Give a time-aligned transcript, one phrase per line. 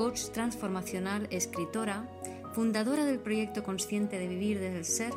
[0.00, 2.08] coach transformacional, escritora,
[2.54, 5.12] fundadora del proyecto Consciente de Vivir desde el Ser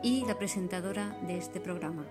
[0.00, 2.06] y la presentadora de este programa.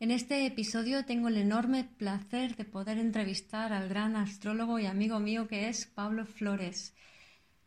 [0.00, 5.20] En este episodio tengo el enorme placer de poder entrevistar al gran astrólogo y amigo
[5.20, 6.92] mío que es Pablo Flores.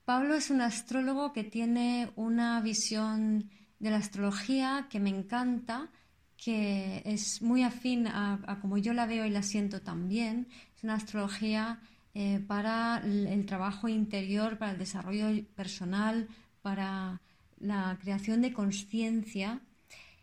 [0.04, 5.90] Pablo es un astrólogo que tiene una visión de la astrología que me encanta,
[6.36, 10.50] que es muy afín a, como yo la veo y la siento también.
[10.78, 11.80] Es una astrología
[12.14, 16.28] eh, para el, trabajo interior, para el desarrollo personal,
[16.62, 17.20] para
[17.58, 19.62] la creación de conciencia.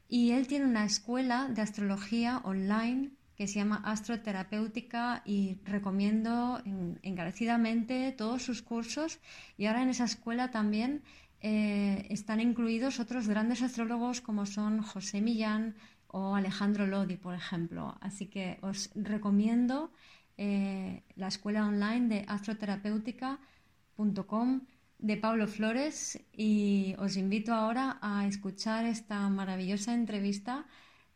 [0.08, 6.62] Y él tiene una escuela de astrología online que se llama Astroterapéutica y recomiendo
[7.02, 9.19] encarecidamente todos sus cursos.
[9.58, 11.02] Y ahora en esa escuela también
[11.41, 15.75] eh, están incluidos otros grandes astrólogos como son José Millán,
[16.16, 17.97] o Alejandro Lodi, por ejemplo.
[18.00, 19.91] Así que os recomiendo
[20.36, 24.60] eh, la escuela online de astroterapéutica.com
[24.98, 30.66] de Pablo Flores y os invito ahora a escuchar esta maravillosa entrevista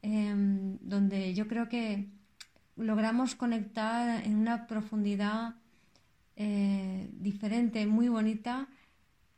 [0.02, 2.08] em, donde yo creo que
[2.76, 5.56] logramos conectar en una profundidad
[6.36, 8.68] eh, diferente, muy bonita,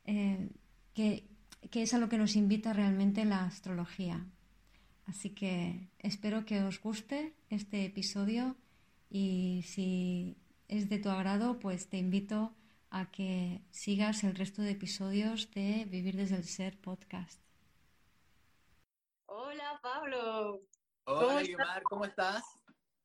[0.04, 0.50] eh,
[0.94, 1.24] que
[1.72, 4.26] es a lo que nos invita realmente la astrología.
[5.06, 8.56] Así que espero que os guste este episodio
[9.10, 12.54] y si es de tu agrado, pues te invito
[12.90, 17.40] a que sigas el resto de episodios de Vivir desde el Ser podcast.
[19.26, 20.62] Hola Pablo.
[21.04, 22.42] Hola Guimar, ¿cómo estás?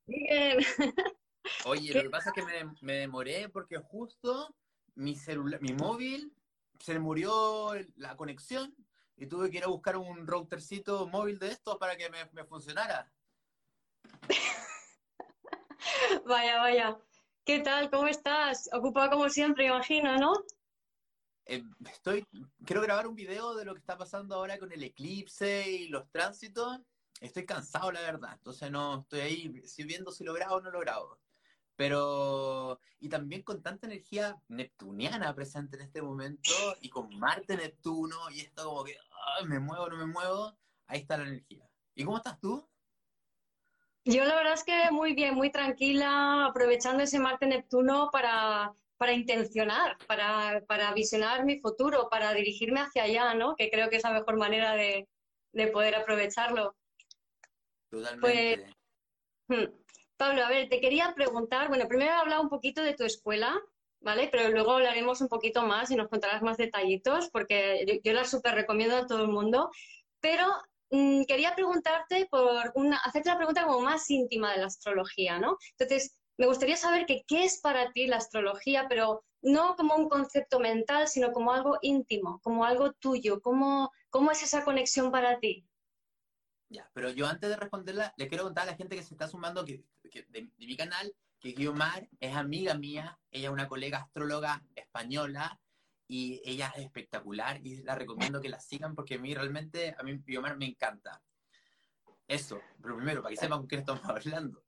[0.05, 0.59] Bien.
[1.65, 4.55] Oye, lo que pasa es que me, me demoré porque justo
[4.95, 6.33] mi celular, mi móvil
[6.79, 8.75] se murió la conexión
[9.17, 13.11] y tuve que ir a buscar un routercito móvil de estos para que me, funcionara.
[16.25, 16.97] vaya, vaya.
[17.44, 17.90] ¿Qué tal?
[17.90, 18.69] ¿Cómo estás?
[18.73, 20.34] Ocupado como siempre, imagino, ¿no?
[21.46, 22.25] Eh, estoy,
[22.66, 26.09] quiero grabar un video de lo que está pasando ahora con el eclipse y los
[26.09, 26.79] tránsitos.
[27.22, 28.34] Estoy cansado, la verdad.
[28.34, 31.19] Entonces no estoy ahí viendo si lo grabo o no lo grabo.
[31.75, 38.29] Pero, y también con tanta energía neptuniana presente en este momento, y con Marte, Neptuno,
[38.31, 38.97] y esto como que,
[39.45, 40.57] me muevo, no me muevo,
[40.88, 41.69] ahí está la energía.
[41.94, 42.66] ¿Y cómo estás tú?
[44.05, 49.97] Yo la verdad es que muy bien, muy tranquila, aprovechando ese Marte-Neptuno para, para intencionar,
[50.07, 53.55] para, para, visionar mi futuro, para dirigirme hacia allá, ¿no?
[53.55, 55.07] Que creo que es la mejor manera de,
[55.53, 56.75] de poder aprovecharlo.
[57.89, 58.75] Totalmente.
[59.47, 59.73] Pues, hmm.
[60.17, 63.59] Pablo, a ver, te quería preguntar, bueno, primero he hablado un poquito de tu escuela,
[64.01, 64.29] ¿vale?
[64.31, 68.55] Pero luego hablaremos un poquito más y nos contarás más detallitos, porque yo, la súper
[68.55, 69.71] recomiendo a todo el mundo.
[70.19, 70.45] Pero
[70.90, 75.57] quería preguntarte por una, hacerte una pregunta como más íntima de la astrología, ¿no?
[75.78, 80.59] Entonces, me gustaría saber qué es para ti la astrología, pero no como un concepto
[80.59, 83.41] mental, sino como algo íntimo, como algo tuyo.
[83.41, 85.66] ¿Cómo, cómo es esa conexión para ti?
[86.69, 89.28] Ya, pero yo antes de responderla, le quiero contar a la gente que se está
[89.28, 89.84] sumando de,
[90.57, 95.59] mi canal que Guiomar es amiga mía, ella es una colega astróloga española
[96.07, 100.03] y ella es espectacular y la recomiendo que la sigan porque a mí realmente, a
[100.03, 101.21] mí Guiomar me encanta.
[102.27, 104.63] Eso, lo primero, para que sepan con qué estamos hablando.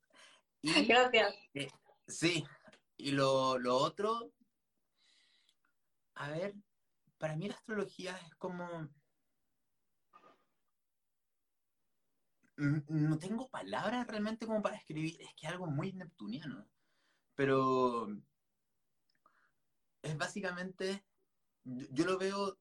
[0.61, 1.35] Y, Gracias.
[1.53, 1.69] Eh,
[2.07, 2.43] sí,
[2.97, 4.31] y lo, lo otro,
[6.15, 6.55] a ver,
[7.17, 8.89] para mí la astrología es como
[12.57, 16.67] no tengo palabras realmente como para escribir, es que es algo muy neptuniano,
[17.35, 18.07] pero
[20.01, 21.05] es básicamente,
[21.91, 22.57] yo lo veo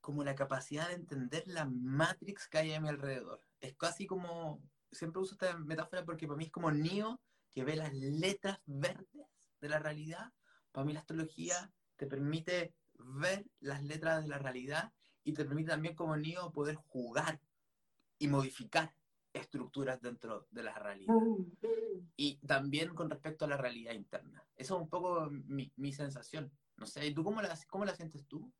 [0.00, 3.42] como la capacidad de entender la matrix que hay a mi alrededor.
[3.60, 7.20] Es casi como, siempre uso esta metáfora porque para mí es como Neo
[7.50, 9.28] que ve las letras verdes
[9.60, 10.32] de la realidad.
[10.72, 14.92] Para mí la astrología te permite ver las letras de la realidad
[15.24, 17.40] y te permite también como Neo poder jugar
[18.18, 18.94] y modificar
[19.32, 21.14] estructuras dentro de la realidad.
[22.16, 24.44] Y también con respecto a la realidad interna.
[24.56, 26.50] Esa es un poco mi, mi sensación.
[26.78, 28.50] No sé, ¿y tú cómo la, cómo la sientes tú?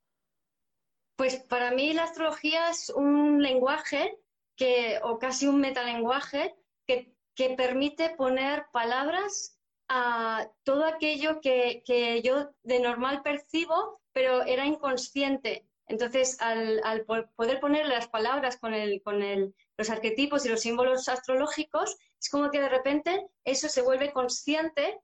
[1.17, 4.19] Pues para mí la astrología es un lenguaje
[4.57, 6.57] que, o casi un metalenguaje
[6.87, 14.43] que, que permite poner palabras a todo aquello que, que yo de normal percibo, pero
[14.43, 15.69] era inconsciente.
[15.87, 20.61] Entonces, al, al poder poner las palabras con, el, con el, los arquetipos y los
[20.61, 25.01] símbolos astrológicos, es como que de repente eso se vuelve consciente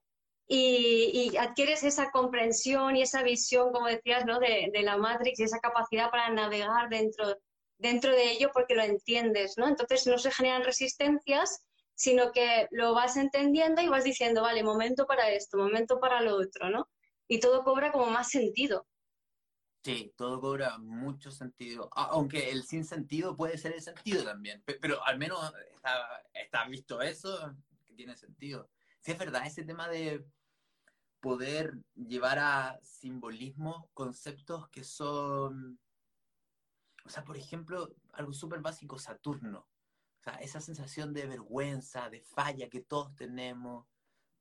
[0.47, 4.39] y, adquieres esa comprensión y esa visión, como decías, ¿no?
[4.39, 7.37] de, de, la Matrix y esa capacidad para navegar dentro,
[7.79, 9.69] dentro de ello porque lo entiendes, ¿no?
[9.69, 11.65] Entonces no se generan resistencias,
[11.95, 16.37] sino que lo vas entendiendo y vas diciendo, vale, momento para esto, momento para lo
[16.37, 16.89] otro, ¿no?
[17.29, 18.87] Y todo cobra como más sentido.
[19.83, 25.05] Sí, todo cobra mucho sentido, aunque el sin sentido puede ser el sentido también, pero
[25.05, 27.55] al menos está, está visto eso,
[27.85, 28.71] que tiene sentido.
[29.01, 30.25] Sí, es verdad, ese tema de
[31.25, 35.81] poder llevar a simbolismo conceptos que son,
[37.03, 39.61] o sea, por ejemplo, algo súper básico, Saturno.
[40.21, 43.87] O sea, esa sensación de vergüenza, de falla que todos tenemos,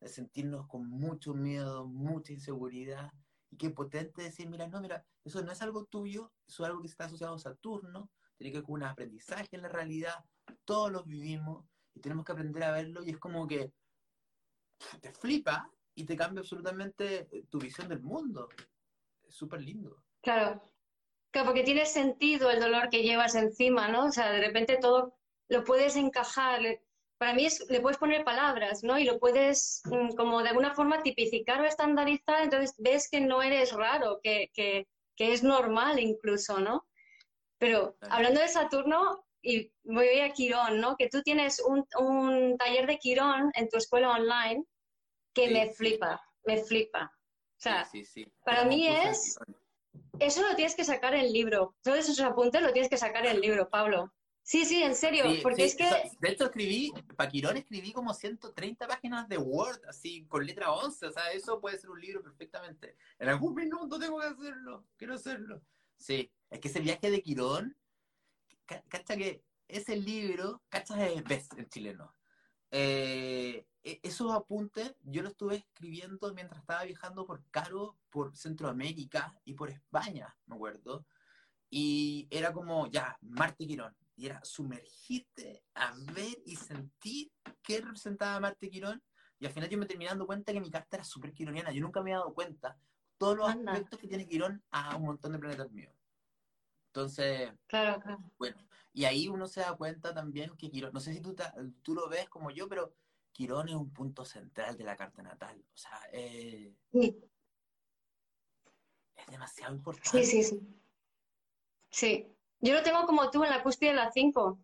[0.01, 3.13] de sentirnos con mucho miedo, mucha inseguridad
[3.49, 6.81] y qué potente decir, mira, no, mira, eso no es algo tuyo, eso es algo
[6.81, 10.25] que está asociado a Saturno, tiene que ver con un aprendizaje en la realidad,
[10.65, 13.71] todos los vivimos y tenemos que aprender a verlo y es como que
[14.99, 18.49] te flipa y te cambia absolutamente tu visión del mundo.
[19.27, 20.03] Es súper lindo.
[20.21, 20.61] Claro.
[21.31, 24.05] Claro, porque tiene sentido el dolor que llevas encima, ¿no?
[24.05, 25.17] O sea, de repente todo
[25.49, 26.61] lo puedes encajar
[27.23, 28.99] para mí es, le puedes poner palabras, ¿no?
[28.99, 33.41] Y lo puedes mm, como de alguna forma tipificar o estandarizar, entonces ves que no
[33.41, 36.85] eres raro, que, que, que es normal incluso, ¿no?
[37.59, 40.97] Pero hablando de Saturno, y voy a Quirón, ¿no?
[40.97, 44.65] Que tú tienes un, un taller de Quirón en tu escuela online
[45.33, 47.11] que me flipa, me flipa.
[47.57, 48.05] O sea, sí,
[48.43, 49.37] para mí es...
[50.19, 51.75] Eso lo tienes que sacar en el libro.
[51.81, 54.13] Todos esos apuntes lo tienes que sacar en el libro, Pablo.
[54.43, 55.89] Sí, sí, en serio, porque es que...
[56.19, 61.07] De hecho, escribí, para Quirón escribí como 130 páginas de Word, así, con letra 11,
[61.07, 62.97] o sea, eso puede ser un libro perfectamente.
[63.19, 65.61] En algún minuto tengo que hacerlo, quiero hacerlo.
[65.95, 67.77] Sí, es que ese viaje de Quirón,
[68.65, 72.13] cacha que ese libro, cacha es best en chileno.
[72.75, 79.39] Eh, e, esos apuntes yo los estuve escribiendo mientras estaba viajando por Caro, por Centroamérica
[79.45, 81.05] y por España, me acuerdo.
[81.69, 87.31] Y era como, ya, Marte Quirón, y era sumergirte a ver y sentir
[87.61, 89.03] qué representaba Marte Quirón.
[89.39, 91.71] Y al final yo me terminé dando cuenta que mi carta era súper quironiana.
[91.71, 92.75] Yo nunca me había dado cuenta
[93.19, 95.93] todos los aspectos que tiene Quirón a un montón de planetas míos.
[96.87, 98.23] Entonces, claro, claro.
[98.39, 98.57] bueno,
[98.93, 101.35] y ahí uno se da cuenta también que Quirón, no sé si tú,
[101.81, 102.93] tú lo ves como yo, pero
[103.31, 105.59] Quirón es un punto central de la carta natal.
[105.73, 107.17] O sea, eh, sí.
[109.15, 110.23] es demasiado importante.
[110.23, 110.59] Sí, sí, sí.
[111.89, 112.27] Sí,
[112.59, 114.59] yo lo tengo como tú en la cúspide de la 5.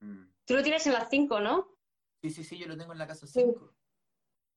[0.00, 0.24] Mm.
[0.44, 1.68] Tú lo tienes en la 5, ¿no?
[2.20, 3.74] Sí, sí, sí, yo lo tengo en la casa 5.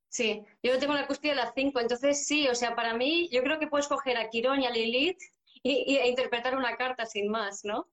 [0.08, 1.80] Sí, yo lo tengo en la cúspide de la 5.
[1.80, 4.72] Entonces, sí, o sea, para mí, yo creo que puedes coger a Quirón y a
[4.72, 5.20] Lilith
[5.62, 7.88] y, e interpretar una carta sin más, ¿no?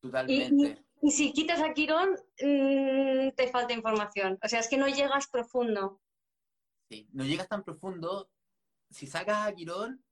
[0.00, 0.84] Totalmente.
[1.02, 2.10] Y, si quitas a Quirón,
[2.40, 4.38] mm, te falta información.
[4.42, 6.00] O sea, es que no llegas profundo.
[6.90, 8.30] Sí, no llegas tan profundo.
[8.90, 10.04] Si sacas a Quirón,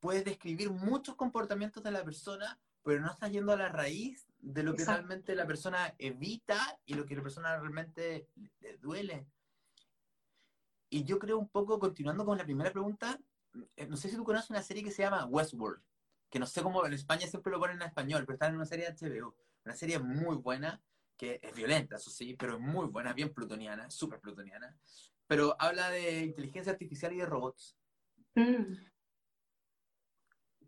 [0.00, 4.62] puedes describir muchos comportamientos de la persona pero no estás yendo a la raíz de
[4.62, 8.28] lo que realmente la persona evita y lo que la persona realmente
[8.60, 9.26] le duele.
[10.88, 13.18] Y yo creo un poco, continuando con la primera pregunta,
[13.74, 15.82] eh, no sé si tú conoces una serie que se llama Westworld,
[16.30, 18.66] que no sé cómo en España siempre lo ponen en español, pero está en una
[18.66, 20.82] serie de HBO, una serie muy buena,
[21.16, 24.76] que es violenta, eso sí, pero es muy buena, bien plutoniana, súper plutoniana,
[25.26, 27.76] pero habla de inteligencia artificial y de robots.
[28.34, 28.74] Mm.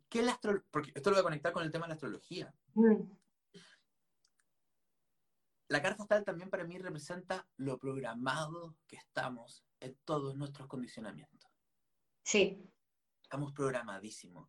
[0.09, 2.55] ¿Qué es la Porque esto lo voy a conectar con el tema de la astrología.
[2.75, 3.03] Mm.
[5.69, 11.51] La carta astral también para mí representa lo programado que estamos en todos nuestros condicionamientos.
[12.25, 12.67] Sí.
[13.23, 14.49] Estamos programadísimos.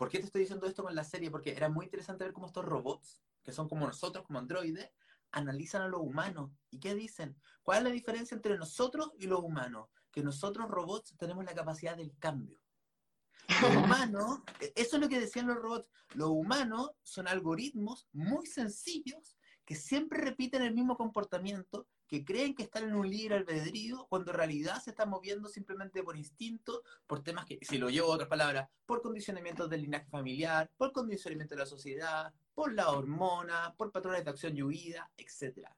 [0.00, 1.30] ¿Por qué te estoy diciendo esto con la serie?
[1.30, 4.90] Porque era muy interesante ver cómo estos robots, que son como nosotros, como androides,
[5.30, 6.56] analizan a lo humano.
[6.70, 7.36] ¿Y qué dicen?
[7.62, 9.90] ¿Cuál es la diferencia entre nosotros y los humanos?
[10.10, 12.56] Que nosotros robots tenemos la capacidad del cambio.
[13.60, 18.46] Los humanos, e, eso es lo que decían los robots, los humanos son algoritmos muy
[18.46, 24.04] sencillos que siempre repiten el mismo comportamiento, que creen que están en un libre albedrío,
[24.08, 28.10] cuando en realidad se están moviendo simplemente por instinto, por temas que, si lo llevo
[28.10, 32.90] a otras palabras, por condicionamientos del linaje familiar, por condicionamiento de la sociedad, por la
[32.90, 35.68] hormona, por patrones de acción y huida, etc.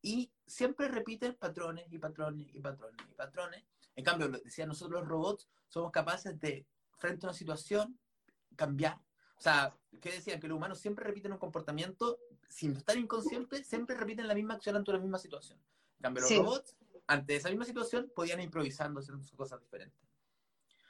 [0.00, 3.64] Y siempre repiten patrones y patrones y patrones y patrones.
[3.96, 6.68] En cambio, decían nosotros los robots, somos capaces de
[6.98, 7.98] frente a una situación,
[8.54, 9.00] cambiar.
[9.36, 10.38] O sea, ¿qué decían?
[10.38, 12.20] Que los humanos siempre repiten un comportamiento,
[12.50, 15.58] sin estar inconscientes, siempre repiten la misma acción ante la misma situación.
[15.98, 16.76] En cambio, los robots
[17.06, 19.98] ante esa misma situación podían improvisando, haciendo cosas diferentes.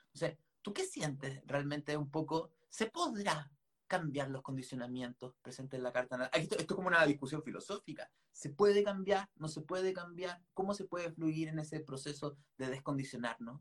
[0.06, 2.50] Entonces, ¿tú qué sientes realmente un poco?
[2.68, 3.50] ¿Se podrá
[3.86, 6.30] cambiar los condicionamientos presentes en la carta?
[6.32, 8.10] Esto, esto es como una discusión filosófica.
[8.32, 9.28] ¿Se puede cambiar?
[9.36, 10.42] ¿No se puede cambiar?
[10.54, 13.60] ¿Cómo se puede fluir en ese proceso de descondicionarnos?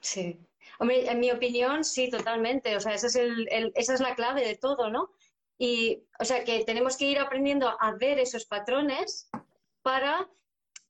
[0.00, 0.40] Sí.
[0.80, 2.76] Hombre, en mi opinión, sí, totalmente.
[2.76, 5.12] O sea, ese es el, esa es la clave de todo, ¿no?
[5.58, 9.28] Y, o sea, que tenemos que ir aprendiendo a ver esos patrones
[9.82, 10.28] para,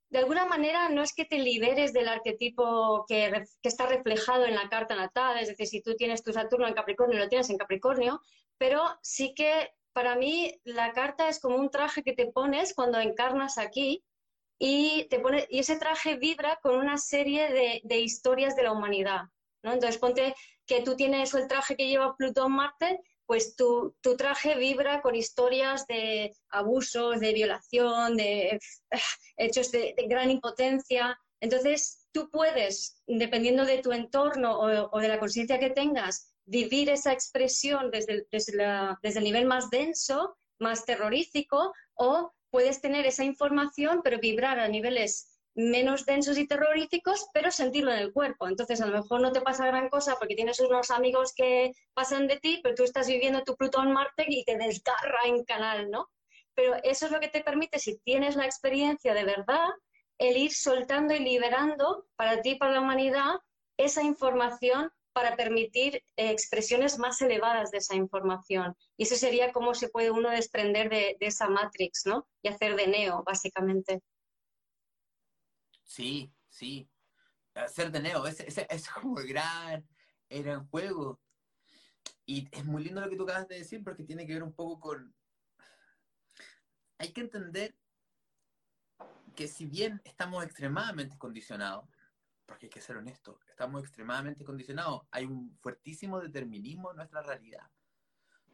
[0.09, 4.69] de alguna manera, no es que te liberes del arquetipo que, está reflejado en la
[4.69, 8.21] carta natal, es decir, si tú tienes tu Saturno en Capricornio, lo tienes en Capricornio,
[8.59, 12.99] pero sí que para mí la carta es como un traje que te pones cuando
[12.99, 14.05] encarnas aquí
[14.59, 19.23] y, te pone, y ese traje vibra con una serie de, historias de la humanidad.
[19.63, 19.73] ¿no?
[19.73, 20.35] Entonces, ponte
[20.67, 23.01] que tú tienes el traje que lleva Plutón-Marte,
[23.33, 28.61] pues tu, tu, traje vibra con historias de abusos, de violación, de eh,
[29.39, 31.19] hechos de, gran impotencia.
[31.41, 37.15] Entonces, tú puedes, dependiendo de tu entorno o, de la conciencia que tengas, vivir esa
[37.15, 38.53] expresión desde, desde,
[39.03, 44.69] desde el nivel más denso, más terrorífico, o puedes tener esa información, pero vibrar a
[44.69, 48.49] niveles menos densos y terroríficos, pero sentirlo en el cuerpo.
[48.49, 52.27] Entonces, a lo mejor no te pasa gran cosa porque tienes unos amigos que pasan
[52.27, 56.09] de ti, pero tú estás viviendo tu Plutón-Marte y te desgarra en canal, ¿no?
[56.55, 59.69] Pero eso es lo que te permite, si tienes la experiencia de verdad,
[60.19, 63.41] el ir soltando y liberando para ti y para la humanidad
[63.77, 68.75] esa información para permitir eh, expresiones más elevadas de esa información.
[68.97, 72.27] Y eso sería cómo se puede uno desprender de, esa matrix, ¿no?
[72.43, 74.01] Y hacer de Neo, básicamente.
[75.93, 76.89] Sí, sí.
[77.55, 79.87] Hacer de Neo, ese, es como el gran,
[80.27, 81.21] era en juego.
[82.25, 84.55] Y es muy lindo lo que tú acabas de decir porque tiene que ver un
[84.55, 85.15] poco con...
[86.97, 87.77] Hay que entender
[89.37, 91.87] que si bien estamos extremadamente condicionados,
[92.47, 97.71] porque hay que ser honesto, estamos extremadamente condicionados, hay un fuertísimo determinismo en nuestra realidad.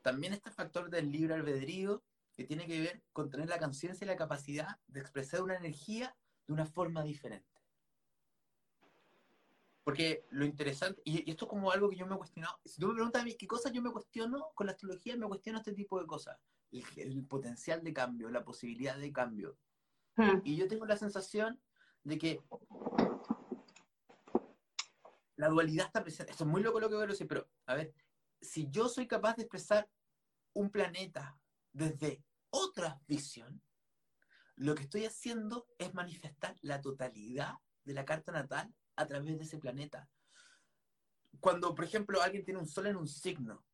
[0.02, 2.02] También está el factor del libre albedrío,
[2.34, 6.16] que tiene que ver con tener la conciencia y la capacidad de expresar una energía
[6.48, 7.46] de una forma diferente.
[9.84, 12.88] Porque lo interesante, y, esto es como algo que yo me he cuestionado, si tú
[12.88, 15.72] me preguntas a mí qué cosas yo me cuestiono con la astrología, me cuestiono este
[15.72, 16.38] tipo de cosas.
[16.70, 19.56] El, potencial de cambio, la posibilidad de cambio.
[20.16, 20.40] Hmm.
[20.44, 21.58] Y yo tengo la sensación
[22.04, 22.42] de que
[25.36, 26.32] la dualidad está presente.
[26.32, 27.94] Esto es muy loco lo que voy a decir, pero a ver,
[28.40, 29.88] si yo soy capaz de expresar
[30.52, 31.38] un planeta
[31.72, 33.62] desde otra visión,
[34.58, 39.44] lo que estoy haciendo es manifestar la totalidad de la carta natal a través de
[39.44, 40.08] ese planeta.
[41.40, 43.64] Cuando, por ejemplo, alguien tiene un sol en un signo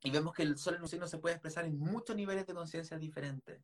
[0.00, 2.54] y vemos que el sol en un signo se puede expresar en muchos niveles de
[2.54, 3.62] conciencia diferentes,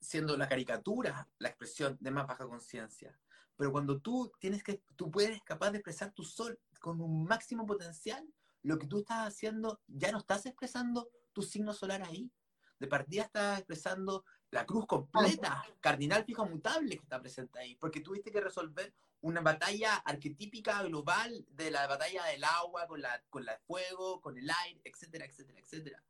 [0.00, 3.16] siendo la caricatura la expresión de más baja conciencia,
[3.56, 7.64] pero cuando tú tienes que, tú puedes capaz de expresar tu sol con un máximo
[7.64, 8.26] potencial,
[8.62, 12.32] lo que tú estás haciendo, ya no estás expresando tu signo solar ahí.
[12.78, 18.00] De partida estás expresando la cruz completa, cardinal fijo mutable que está presente ahí, porque
[18.00, 23.46] tuviste que resolver una batalla arquetípica global de la batalla del agua con la, con
[23.46, 26.04] la fuego, con el aire, etcétera, etcétera, etcétera.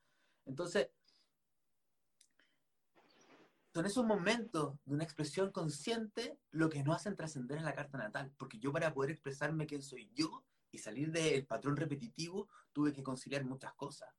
[0.44, 0.88] Entonces,
[3.72, 7.96] son esos momentos de una expresión consciente lo que nos hacen trascender en la carta
[7.96, 8.32] natal.
[8.36, 13.04] Porque yo para poder expresarme quién soy yo y salir del patrón repetitivo, tuve que
[13.04, 14.10] conciliar muchas cosas.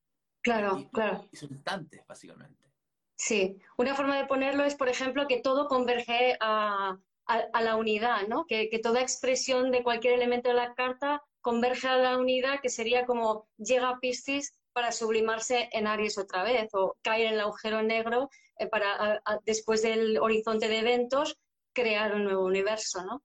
[0.42, 1.28] Claro, claro.
[1.32, 2.73] Y son instantes, básicamente.
[3.16, 8.46] Sí, una forma de ponerlo es, por ejemplo, que todo converge a, la unidad, ¿no?
[8.46, 12.70] Que, que, toda expresión de cualquier elemento de la carta converge a la unidad, que
[12.70, 17.40] sería como llega a Piscis para sublimarse en Aries otra vez, o caer en el
[17.42, 21.38] agujero negro eh, para después del horizonte de eventos
[21.74, 23.24] crear un nuevo universo, ¿no?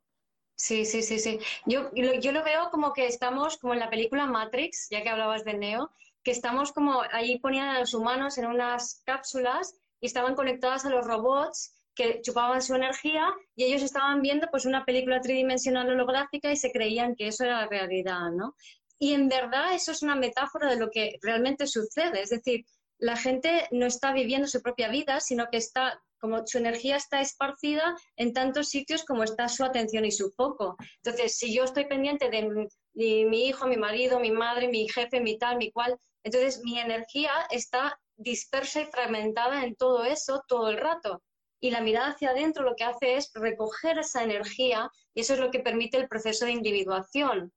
[0.54, 1.38] Sí, sí, sí, sí.
[1.66, 5.44] Yo, yo lo veo como que estamos, como en la película Matrix, ya que hablabas
[5.44, 5.90] de Neo,
[6.22, 10.90] que estamos como ahí ponían a los humanos en unas cápsulas y estaban conectadas a
[10.90, 16.52] los robots que chupaban su energía y ellos estaban viendo pues una película tridimensional holográfica
[16.52, 18.54] y se creían que eso era la realidad, ¿no?
[19.00, 22.64] Y en verdad eso es una metáfora de lo que realmente sucede, es decir,
[22.98, 27.20] la gente no está viviendo su propia vida, sino que está, como su energía está
[27.20, 30.76] esparcida en tantos sitios como está su atención y su foco.
[31.02, 32.68] Entonces, si yo estoy pendiente de
[32.98, 37.30] mi, hijo, mi marido, mi madre, mi jefe, mi tal, mi cual, entonces mi energía
[37.50, 41.22] está dispersa y fragmentada en todo eso todo el rato.
[41.60, 45.40] Y la mirada hacia adentro lo que hace es recoger esa energía y eso es
[45.40, 47.52] lo que permite el proceso de individuación.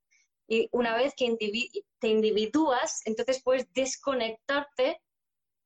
[0.47, 1.35] Y una vez que
[1.99, 5.01] te individúas, entonces puedes desconectarte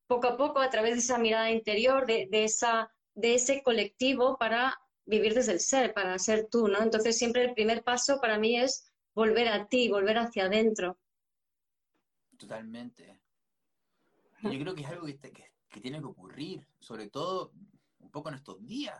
[0.07, 4.37] poco a poco a través de esa mirada interior, de, de esa, de ese colectivo
[4.37, 6.81] para vivir desde el ser, para ser tú, ¿no?
[6.81, 10.99] Entonces siempre el primer paso para mí es volver a ti, volver hacia adentro.
[12.37, 13.21] Totalmente.
[14.43, 17.51] Yo creo que es algo que tiene que ocurrir, sobre todo
[17.99, 18.97] un poco en estos días.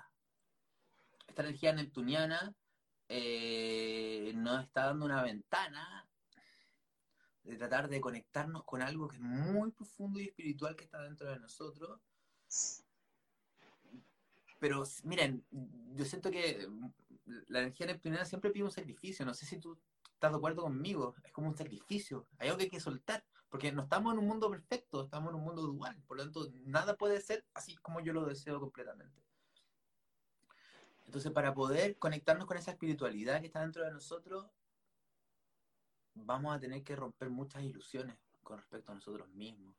[1.27, 2.55] Esta energía neptuniana
[3.09, 6.09] eh, nos está dando una ventana
[7.43, 11.29] de tratar de conectarnos con algo que es muy profundo y espiritual que está dentro
[11.29, 11.99] de nosotros.
[14.59, 15.45] Pero miren,
[15.93, 16.67] yo siento que
[17.47, 19.25] la energía neptuniana siempre pide un sacrificio.
[19.25, 19.77] No sé si tú
[20.25, 21.15] estás de acuerdo conmigo.
[21.23, 22.27] Es como un sacrificio.
[22.37, 23.23] Hay algo que hay que soltar.
[23.49, 26.01] Porque no estamos en un mundo perfecto, estamos en un mundo dual.
[26.07, 29.23] Por lo tanto, nada puede ser así como yo lo deseo completamente.
[31.05, 34.47] Entonces, para poder conectarnos con esa espiritualidad que está dentro de nosotros,
[36.15, 39.73] vamos a tener que romper muchas ilusiones con respecto a nosotros mismos.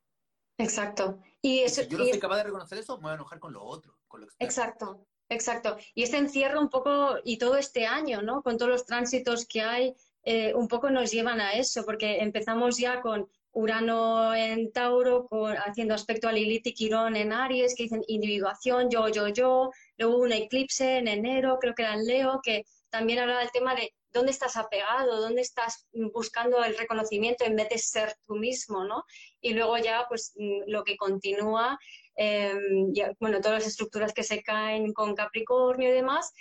[0.56, 1.18] Exacto.
[1.42, 3.14] Y Y eso, si yo no y- soy capaz de reconocer eso, me voy a
[3.16, 4.48] enojar con lo otro, con lo externo.
[4.48, 5.76] Exacto, exacto.
[5.94, 8.42] Y este encierro un poco, y todo este año, ¿no?
[8.42, 9.94] Con todos los tránsitos que hay,
[10.26, 15.28] eh, un poco nos llevan a eso, porque empezamos ya con Urano en Tauro,
[15.64, 19.70] haciendo aspecto a Lilith y Quirón en Aries, que dicen individuación, yo, yo, yo.
[19.96, 23.74] Luego un eclipse en enero, creo que era en Leo, que también hablaba del tema
[23.74, 28.84] de dónde estás apegado, dónde estás buscando el reconocimiento en vez de ser tú mismo,
[28.84, 29.04] ¿no?
[29.40, 31.78] Y luego ya, pues, mm, lo que continúa
[32.16, 32.54] eh,
[32.92, 36.32] ya, bueno, todas las estructuras que se caen con Capricornio y demás.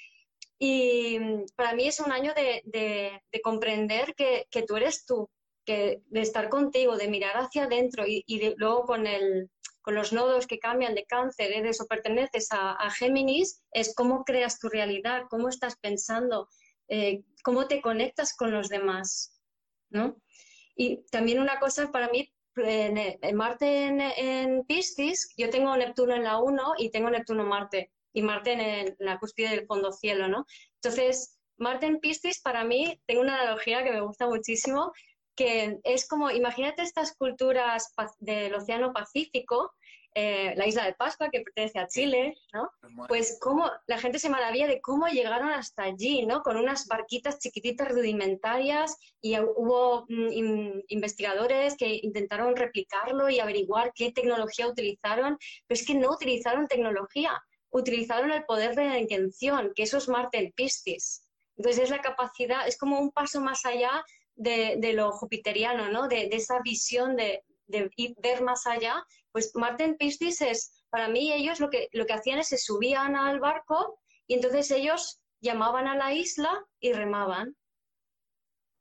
[0.60, 5.06] Y mm, para mí es un año de, de- de comprender que, que tú eres
[5.06, 5.30] tú,
[5.66, 8.24] que de estar contigo, de mirar hacia adentro y,
[8.58, 9.50] luego con el,
[9.82, 14.60] con los nodos que cambian de cáncer, eres o perteneces a, Géminis, es cómo creas
[14.60, 16.48] tu realidad, cómo estás pensando,
[16.88, 19.40] eh, cómo te conectas con los demás,
[19.90, 20.16] ¿no?
[20.76, 26.24] Y también una cosa para mí, en, en Marte en, Piscis, yo tengo Neptuno en
[26.24, 30.28] la 1 y tengo Neptuno-Marte, y Marte en, el- en la cúspide del fondo cielo,
[30.28, 30.46] ¿no?
[30.82, 34.92] Entonces, Marte en Piscis para mí, tengo una analogía que me gusta muchísimo,
[35.36, 39.74] que es como, imagínate estas culturas del Océano Pacífico,
[40.18, 42.70] eh, la isla de Pascua, que pertenece a Chile, ¿no?
[43.10, 46.42] Pues cómo la gente se maravilla de cómo llegaron hasta allí, ¿no?
[46.42, 53.92] Con unas barquitas chiquititas rudimentarias y hubo mm, in- investigadores que intentaron replicarlo y averiguar
[53.94, 57.32] qué tecnología utilizaron, pero es que no utilizaron tecnología,
[57.72, 61.28] utilizaron el poder de la intención, que eso es Marte en Piscis.
[61.58, 64.04] Entonces es la capacidad, es como un paso más allá
[64.36, 66.08] de, de lo jupiteriano, ¿no?
[66.08, 69.04] De, de esa visión de, de ir- ver más allá.
[69.32, 72.58] Pues Marte en Piscis es, para mí ellos lo que, lo que hacían es se
[72.58, 77.56] subían al barco y entonces ellos llamaban a la isla y remaban.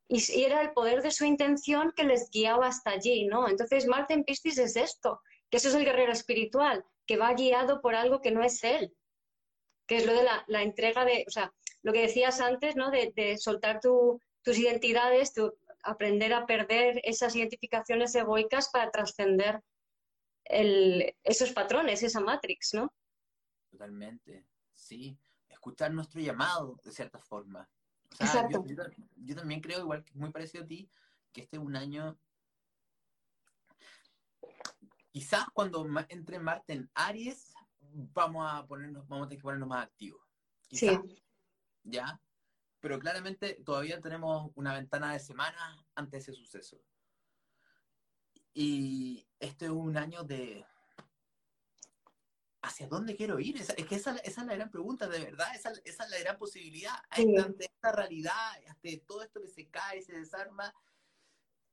[0.09, 3.49] Y, y era el poder de su intención que les guiaba hasta allí, ¿no?
[3.49, 5.21] Entonces Marte en Piscis es esto,
[5.51, 8.95] que eso es el guerrero espiritual, que va guiado por algo que no es él,
[9.87, 12.91] que es lo de la, la entrega de, o sea, lo que decías antes, ¿no?
[12.91, 15.53] De, de soltar tu, tus identidades, tu,
[15.85, 19.61] aprender a perder esas identificaciones egoicas para trascender
[20.45, 22.93] esos patrones, esa matrix, ¿no?
[23.71, 25.19] Totalmente, sí.
[25.49, 27.69] Escuchar nuestro llamado, de cierta forma.
[28.21, 28.63] Exacto.
[29.17, 30.89] Yo, también creo, igual que muy parecido a ti,
[31.33, 32.19] que este es un año.
[35.15, 39.87] Quizás cuando entre Marte en Aries, vamos a ponernos, vamos a tener que ponernos más
[39.87, 40.21] activos.
[40.67, 40.99] Quizás.
[41.07, 41.23] Sí.
[41.85, 42.21] ¿Ya?
[42.81, 46.83] Pero claramente todavía tenemos una ventana de semanas antes de ese suceso.
[48.55, 50.67] Y este es un año de...
[52.63, 53.57] ¿Hacia dónde quiero ir?
[53.61, 56.97] es que esa, es la gran pregunta, de verdad, esa, es la gran posibilidad.
[57.11, 60.75] Ante esta realidad, ante todo esto que se cae, se desarma,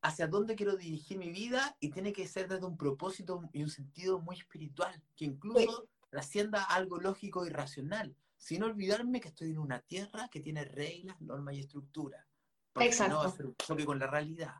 [0.01, 3.69] hacia dónde quiero dirigir mi vida y tiene que ser desde un propósito y un
[3.69, 9.59] sentido muy espiritual, que incluso trascienda algo lógico y racional, sin olvidarme que estoy en
[9.59, 12.25] una tierra que tiene reglas, normas y estructuras.
[12.79, 13.13] Exacto.
[13.13, 14.55] no va a ser un choque con la realidad.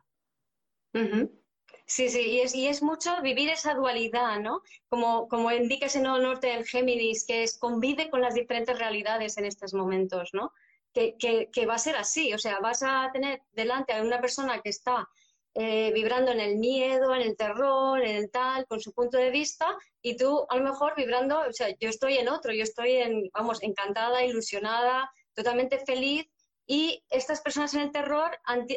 [1.86, 4.62] Sí, sí, y es, y es mucho vivir esa dualidad, ¿no?
[4.88, 9.36] Como, como indica ese nodo norte del Géminis, que es convive con las diferentes realidades
[9.38, 10.52] en estos momentos, ¿no?
[10.92, 14.60] Que, que, va a ser así, o sea, vas a tener delante a una persona
[14.60, 15.08] que está
[15.54, 19.30] eh, vibrando en el miedo, en el terror, en el tal, con su punto de
[19.30, 19.66] vista,
[20.00, 23.30] y tú a lo mejor vibrando, o sea, yo estoy en otro, yo estoy en,
[23.34, 26.26] vamos, encantada, ilusionada, totalmente feliz,
[26.66, 28.30] y estas personas en el terror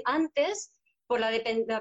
[0.05, 0.71] antes
[1.07, 1.31] por la,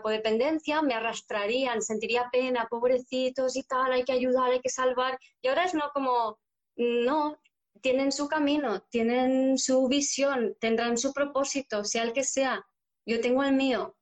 [0.02, 5.18] codependencia me arrastrarían, sentiría pena, pobrecitos y tal, hay que ayudar, hay que salvar.
[5.42, 6.38] Y ahora es no como,
[6.76, 7.38] no,
[7.80, 12.64] tienen su camino, tienen su visión, tendrán su propósito, sea el que sea.
[13.06, 13.96] Yo tengo el mío,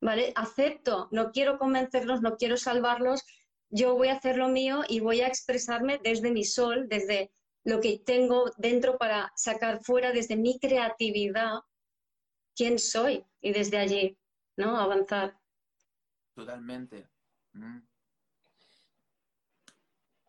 [0.00, 0.32] ¿vale?
[0.36, 3.24] Acepto, no quiero convencerlos, no quiero salvarlos,
[3.68, 7.32] yo voy a hacer lo mío y voy a expresarme desde mi sol, desde
[7.64, 11.60] lo que tengo dentro para sacar fuera desde mi creatividad
[12.56, 14.18] quién soy y desde allí
[14.56, 14.76] ¿no?
[14.76, 15.38] Avanzar.
[16.34, 17.08] Totalmente.
[17.52, 17.80] Mm.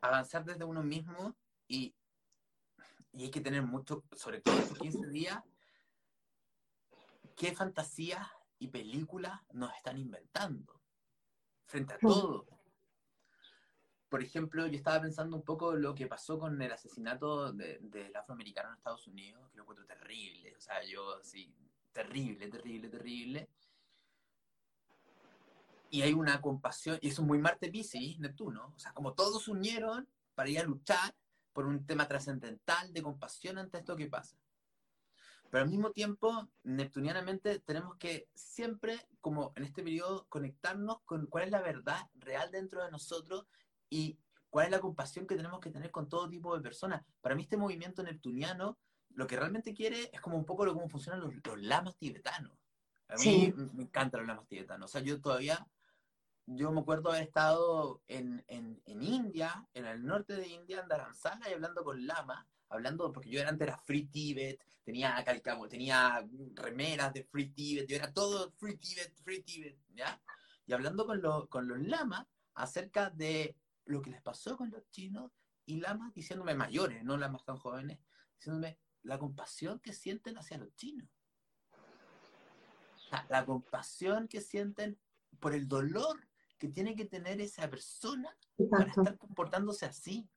[0.02, 1.36] Avanzar desde uno mismo
[1.68, 1.94] y,
[3.12, 5.44] y hay que tener mucho, sobre todo estos 15 días,
[7.36, 8.28] qué fantasías
[8.62, 10.80] y películas nos están inventando
[11.66, 12.46] frente a todo.
[14.08, 18.70] Por ejemplo, yo estaba pensando un poco lo que pasó con el asesinato del afroamericano
[18.70, 20.56] en Estados Unidos, que lo encuentro terrible.
[20.56, 21.54] O sea, yo sí,
[21.92, 23.50] terrible, terrible, terrible
[25.92, 29.44] y hay una compasión, y eso es muy Marte Pisces, Neptuno, o sea, como todos
[29.44, 31.14] se unieron para ir a luchar
[31.52, 34.38] por un tema trascendental de compasión ante esto que pasa.
[35.52, 41.44] Pero al mismo tiempo, neptunianamente, tenemos que siempre, como en este periodo, conectarnos con cuál
[41.44, 43.46] es la verdad real dentro de nosotros
[43.90, 44.18] y
[44.50, 47.04] cuál es la compasión que tenemos que tener con todo tipo de personas.
[47.20, 50.88] Para mí este movimiento neptuniano lo que realmente quiere es como un poco lo cómo
[50.88, 52.58] funcionan los, lamas tibetanos.
[53.10, 54.90] A mí me encantan los lamas tibetanos.
[54.90, 55.68] O sea, yo todavía
[56.46, 60.88] yo me acuerdo haber estado en, en, en, India, en el norte de India, en
[60.88, 66.28] Dharamsala, y hablando con Lama, hablando, porque yo antes era Free Tibet, tenía calcamo, tenía
[66.56, 70.22] remeras de Free Tibet, yo era todo Free Tibet, Free Tibet, ¿ya?
[70.66, 73.56] Y hablando con, con los lamas acerca de
[73.86, 75.32] lo que les pasó con los chinos,
[75.66, 78.00] y lamas diciéndome mayores, no lamas tan jóvenes,
[78.36, 81.10] diciéndome la compasión que sienten hacia los chinos.
[83.30, 84.98] la compasión que sienten
[85.40, 88.38] por el dolor que tiene que tener esa persona
[88.70, 90.30] para estar comportándose así.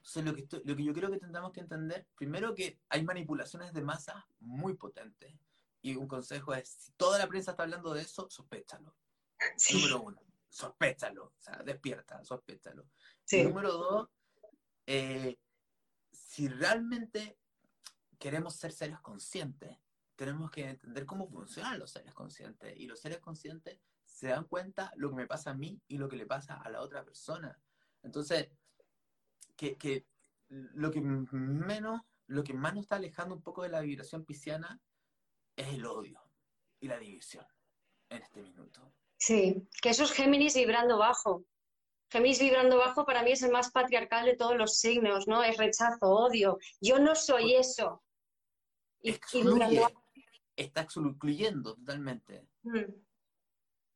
[0.00, 3.72] Entonces, lo que, lo que yo creo que tendremos que entender, primero que hay manipulaciones
[3.74, 5.34] de masa muy potentes.
[5.82, 8.94] Y un consejo es, si toda la prensa está hablando de eso, sospéchalo.
[9.72, 11.26] Número uno, sospéchalo.
[11.26, 12.86] O sea, despierta, sospéchalo.
[13.44, 14.08] número dos,
[14.86, 15.38] eh,
[16.10, 17.38] si realmente
[18.18, 19.78] queremos ser seres conscientes,
[20.16, 22.74] tenemos que entender cómo funcionan los seres conscientes.
[22.78, 26.08] Y los seres conscientes se dan cuenta lo que me pasa a mí y lo
[26.08, 27.58] que le pasa a la otra persona.
[28.02, 28.48] Entonces,
[29.60, 30.06] que,
[30.48, 34.80] lo que menos, lo que más nos está alejando un poco de la vibración pisciana
[35.56, 36.20] es el odio
[36.80, 37.46] y la división
[38.08, 38.92] en este minuto.
[39.16, 41.44] Sí, que eso es Géminis vibrando bajo.
[42.08, 45.42] Géminis vibrando bajo para mí es el más patriarcal de todos los signos, ¿no?
[45.42, 46.58] Es rechazo, odio.
[46.80, 48.02] Yo no soy eso.
[49.02, 49.18] Y,
[50.56, 52.48] está excluyendo totalmente.
[52.62, 53.09] Mm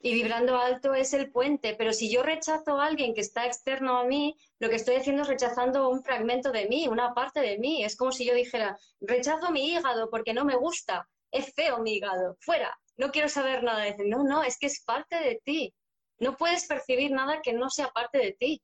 [0.04, 3.96] y vibrando alto es el puente, pero si yo rechazo a alguien que está externo
[3.96, 7.56] a mí, lo que estoy haciendo es rechazando un fragmento de mí, una parte de
[7.56, 7.82] mí.
[7.82, 11.94] Es como si yo dijera, rechazo mi hígado porque no me gusta, es feo mi
[11.94, 15.74] hígado, fuera, no quiero saber nada de No, no, es que es parte de ti.
[16.18, 18.62] No puedes percibir nada que no sea parte de ti.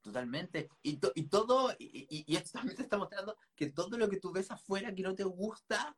[0.00, 0.70] Totalmente.
[0.80, 0.96] Y,
[1.28, 4.94] todo, y, y, esto también te está mostrando que todo lo que tú ves afuera
[4.94, 5.94] que no te gusta,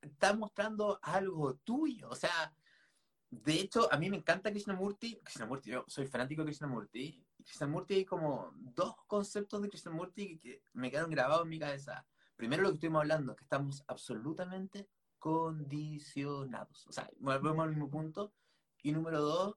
[0.00, 2.08] está mostrando algo tuyo.
[2.10, 2.52] O sea,
[3.32, 5.18] de hecho, a mí me encanta Krishnamurti.
[5.24, 7.26] Krishnamurti, yo soy fanático de Krishnamurti.
[7.42, 12.06] Krishnamurti hay como dos conceptos de Krishnamurti que me quedaron grabados en mi cabeza.
[12.36, 14.86] Primero lo que estuvimos hablando, que estamos absolutamente
[15.18, 16.86] condicionados.
[16.86, 18.34] O sea, volvemos al mismo punto.
[18.82, 19.56] Y número dos,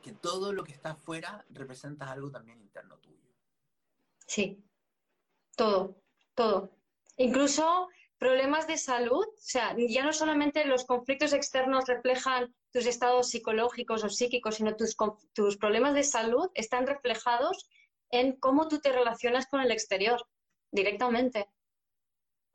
[0.00, 3.34] que todo lo que está afuera representa algo también interno tuyo.
[4.28, 4.64] Sí,
[5.56, 6.00] todo,
[6.36, 6.70] todo.
[7.16, 7.88] Incluso
[8.20, 14.04] problemas de salud, o sea, ya no solamente los conflictos externos reflejan tus estados psicológicos
[14.04, 14.94] o psíquicos, sino tus,
[15.32, 17.66] tus problemas de salud están reflejados
[18.10, 20.22] en cómo tú te relacionas con el exterior,
[20.70, 21.48] directamente.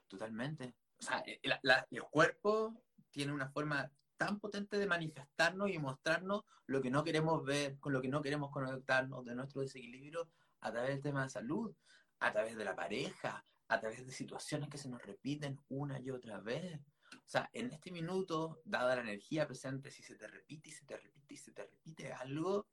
[0.08, 0.75] Totalmente.
[0.99, 6.91] O sea, el cuerpo tiene una forma tan potente de manifestarnos y mostrarnos lo que
[6.91, 10.30] no queremos ver, con lo que no queremos conectarnos, de nuestro desequilibrio
[10.62, 11.75] a través del tema de salud,
[12.19, 16.12] a través de la pareja, a través de situaciones que se nos repiten una y
[16.12, 16.80] otra vez.
[17.13, 20.86] O sea, en este minuto, dada la energía presente, si se te repite y se
[20.86, 22.67] te repite y se te repite algo,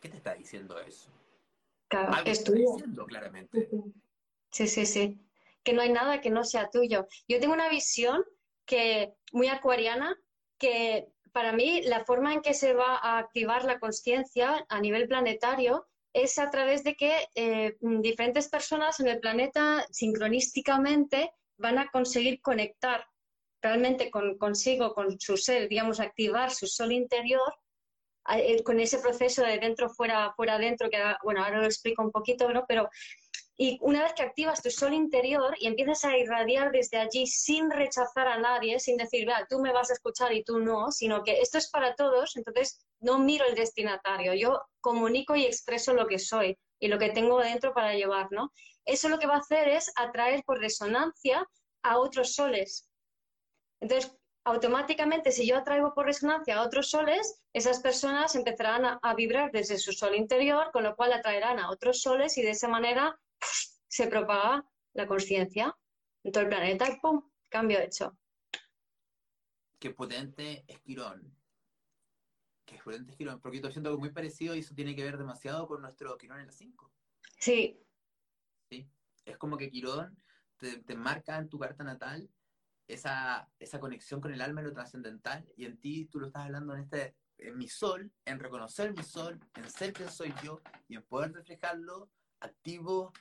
[0.00, 1.10] ¿qué te está diciendo eso?
[1.88, 2.72] Claro, que es tuyo.
[2.72, 3.68] diciendo claramente.
[4.50, 5.20] Sí, sí, sí.
[5.62, 7.06] Que no hay nada que no sea tuyo.
[7.28, 8.24] Yo tengo una visión
[8.64, 10.16] que muy acuariana,
[10.58, 15.08] que para mí la forma en que se va a activar la conciencia a nivel
[15.08, 15.86] planetario
[16.16, 22.40] es a través de que eh, diferentes personas en el planeta sincronísticamente van a conseguir
[22.40, 23.04] conectar
[23.62, 27.54] realmente con, consigo, con su ser, digamos, activar su sol interior,
[28.34, 32.10] eh, con ese proceso de dentro, fuera, fuera, dentro, que bueno, ahora lo explico un
[32.10, 32.64] poquito, ¿no?
[32.66, 32.88] Pero
[33.58, 37.70] y una vez que activas tu sol interior y empiezas a irradiar desde allí sin
[37.70, 41.22] rechazar a nadie, sin decir, vea, tú me vas a escuchar y tú no, sino
[41.22, 46.06] que esto es para todos, entonces no miro el destinatario, yo comunico y expreso lo
[46.06, 48.52] que soy y lo que tengo dentro para llevar, ¿no?
[48.84, 51.48] Eso lo que va a hacer es atraer por resonancia
[51.82, 52.90] a otros soles.
[53.80, 54.12] Entonces,
[54.44, 59.50] automáticamente, si yo atraigo por resonancia a otros soles, esas personas empezarán a, a vibrar
[59.50, 63.18] desde su sol interior, con lo cual atraerán a otros soles y de esa manera
[63.40, 65.76] se propaga la conciencia
[66.22, 67.22] en todo el planeta y ¡pum!
[67.48, 68.18] Cambio hecho.
[69.78, 71.34] Qué potente es Quirón.
[72.64, 73.40] Qué potente es Quirón.
[73.40, 76.40] Porque yo siento que muy parecido y eso tiene que ver demasiado con nuestro Quirón
[76.40, 76.92] en la 5.
[77.38, 77.80] Sí.
[78.70, 78.90] Sí.
[79.24, 80.20] Es como que Quirón
[80.56, 82.28] te, marca en tu carta natal
[82.88, 86.44] esa, esa conexión con el alma y lo trascendental y en ti tú lo estás
[86.44, 90.60] hablando en este en mi sol, en reconocer mi sol, en ser quien soy yo
[90.88, 93.12] y en poder reflejarlo activo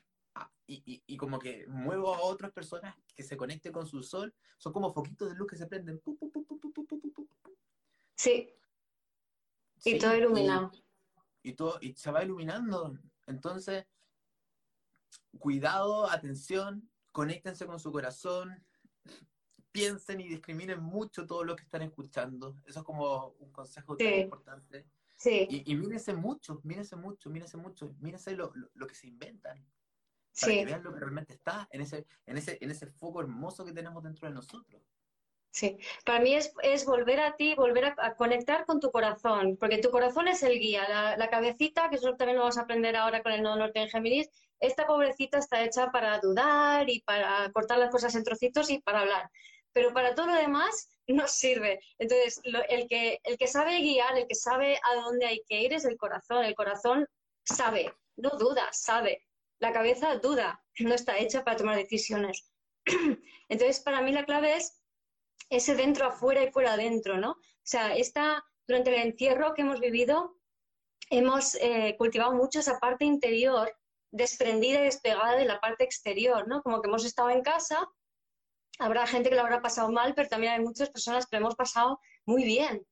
[0.68, 4.34] y, como que muevo a otras personas que se conecten con su sol.
[4.58, 6.02] Son como foquitos de luz que se prenden.
[8.16, 8.52] sí.
[9.84, 10.72] Y todo iluminado.
[11.44, 12.98] Y, todo, y se va iluminando.
[13.28, 13.86] Entonces,
[15.38, 18.66] cuidado, atención, conéctense con su corazón,
[19.72, 22.58] piensen y discriminen mucho todo lo que están escuchando.
[22.66, 24.88] Eso es como un consejo tan importante.
[25.18, 25.48] Sí.
[25.50, 29.64] Y, y mírense mucho, mírense mucho, mírense mucho, mírense lo, lo que se inventan
[30.40, 33.66] para que vean lo que realmente está en ese, en ese, en ese foco hermoso
[33.66, 34.82] que tenemos dentro de nosotros.
[35.56, 39.90] Sí, para mí es, volver a ti, volver a, conectar con tu corazón, porque tu
[39.90, 43.32] corazón es el guía, la, cabecita, que eso también lo vamos a aprender ahora con
[43.32, 47.90] el nodo norte en Géminis, esta pobrecita está hecha para dudar y para cortar las
[47.90, 49.32] cosas en trocitos y para hablar,
[49.72, 51.80] pero para todo lo demás no sirve.
[52.00, 55.72] Entonces, el, que, el que sabe guiar, el que sabe a dónde hay que ir
[55.72, 57.08] es el corazón, el corazón
[57.46, 59.25] sabe, no duda, sabe.
[59.60, 62.52] La cabeza duda, no está hecha para tomar decisiones.
[63.50, 64.82] Entonces, para mí la clave es
[65.50, 67.32] ese dentro afuera y fuera adentro, ¿no?
[67.32, 70.38] O sea, esta, durante el encierro que hemos vivido,
[71.10, 73.72] hemos eh, cultivado mucho esa parte interior
[74.12, 76.62] desprendida y despegada de la parte exterior, ¿no?
[76.62, 77.88] Como que hemos estado en casa,
[78.80, 81.56] habrá gente que lo habrá pasado mal, pero también hay muchas personas que lo hemos
[81.56, 82.86] pasado muy bien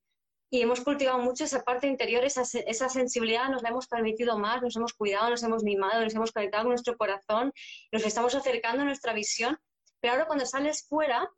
[0.50, 4.62] y hemos cultivado mucho esa parte interior, esa, esa, sensibilidad, nos la hemos permitido más,
[4.62, 7.52] nos hemos cuidado, nos hemos mimado, nos hemos conectado con nuestro corazón,
[7.90, 9.58] nos estamos acercando a nuestra visión,
[10.00, 11.28] pero ahora cuando sales fuera,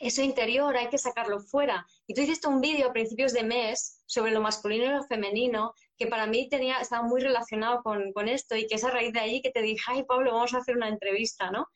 [0.00, 1.84] eso interior hay que sacarlo fuera.
[2.06, 5.74] Y tú hiciste un vídeo a principios de mes sobre lo masculino y lo femenino,
[5.96, 9.12] que para mí tenía, estaba muy relacionado con, con esto y que es a raíz
[9.12, 11.66] de ahí que te dije, ay Pablo, vamos a hacer una entrevista, ¿no?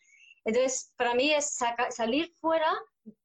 [0.45, 1.57] Entonces, para mí es
[1.91, 2.73] salir fuera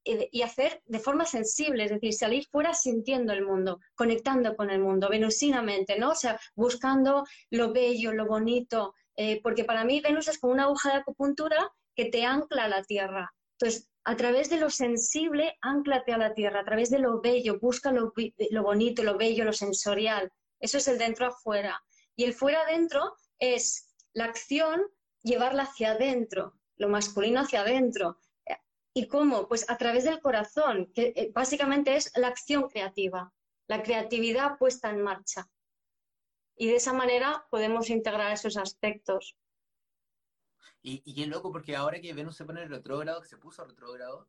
[0.04, 4.80] y hacer de forma sensible, es decir, salir fuera sintiendo el mundo, conectando con el
[4.80, 6.10] mundo, venusinamente, ¿no?
[6.10, 10.64] O sea, buscando lo bello, lo bonito, eh, porque para mí Venus es como una
[10.64, 13.32] aguja de acupuntura que te ancla a la tierra.
[13.52, 17.58] Entonces, a través de lo sensible, anclate a la tierra, a través de lo bello,
[17.60, 18.12] busca lo,
[18.50, 20.32] lo bonito, lo bello, lo sensorial.
[20.60, 21.82] Eso es el dentro afuera.
[22.16, 24.82] Y el fuera adentro es la acción,
[25.22, 28.18] llevarla hacia adentro, lo masculino hacia adentro.
[28.98, 29.46] ¿Y cómo?
[29.46, 33.32] Pues a través del corazón, que eh, básicamente es la acción creativa,
[33.68, 35.48] la creatividad puesta en marcha.
[36.56, 39.36] Y de esa manera podemos integrar esos aspectos.
[40.82, 44.28] Y, es loco porque ahora que Venus se pone en retrógrado, que se puso retrógrado,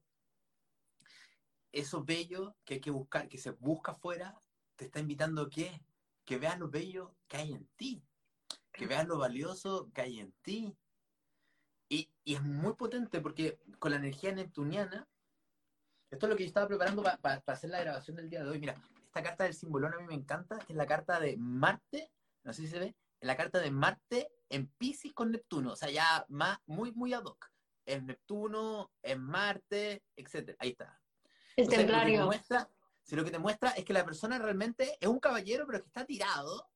[1.71, 4.39] eso bello que hay que buscar, que se busca afuera,
[4.75, 5.83] te está invitando a qué?
[6.25, 8.03] Que veas lo bello que hay en ti,
[8.71, 10.77] que veas lo valioso que hay en ti,
[11.89, 15.07] y, es muy potente porque con la energía neptuniana,
[16.11, 18.59] esto es lo que yo estaba preparando para hacer la grabación del día de hoy.
[18.59, 18.75] Mira,
[19.05, 22.11] esta carta del simbolón a mí me encanta, que es la carta de Marte,
[22.43, 25.75] no sé si se ve, es la carta de Marte en Pisces con Neptuno, o
[25.75, 27.51] sea, ya más, muy, muy ad hoc.
[27.85, 30.55] En Neptuno, en Marte, etc.
[30.59, 31.01] Ahí está.
[31.55, 32.29] El templario.
[33.01, 35.87] si lo que te muestra es que la persona realmente es un caballero, pero que
[35.87, 36.69] está tirado,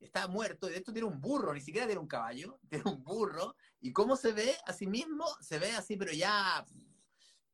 [0.00, 3.02] está muerto, y de hecho tiene un burro, ni siquiera tiene un caballo, tiene un
[3.02, 6.64] burro, y cómo se ve a sí mismo, se ve así, pero ya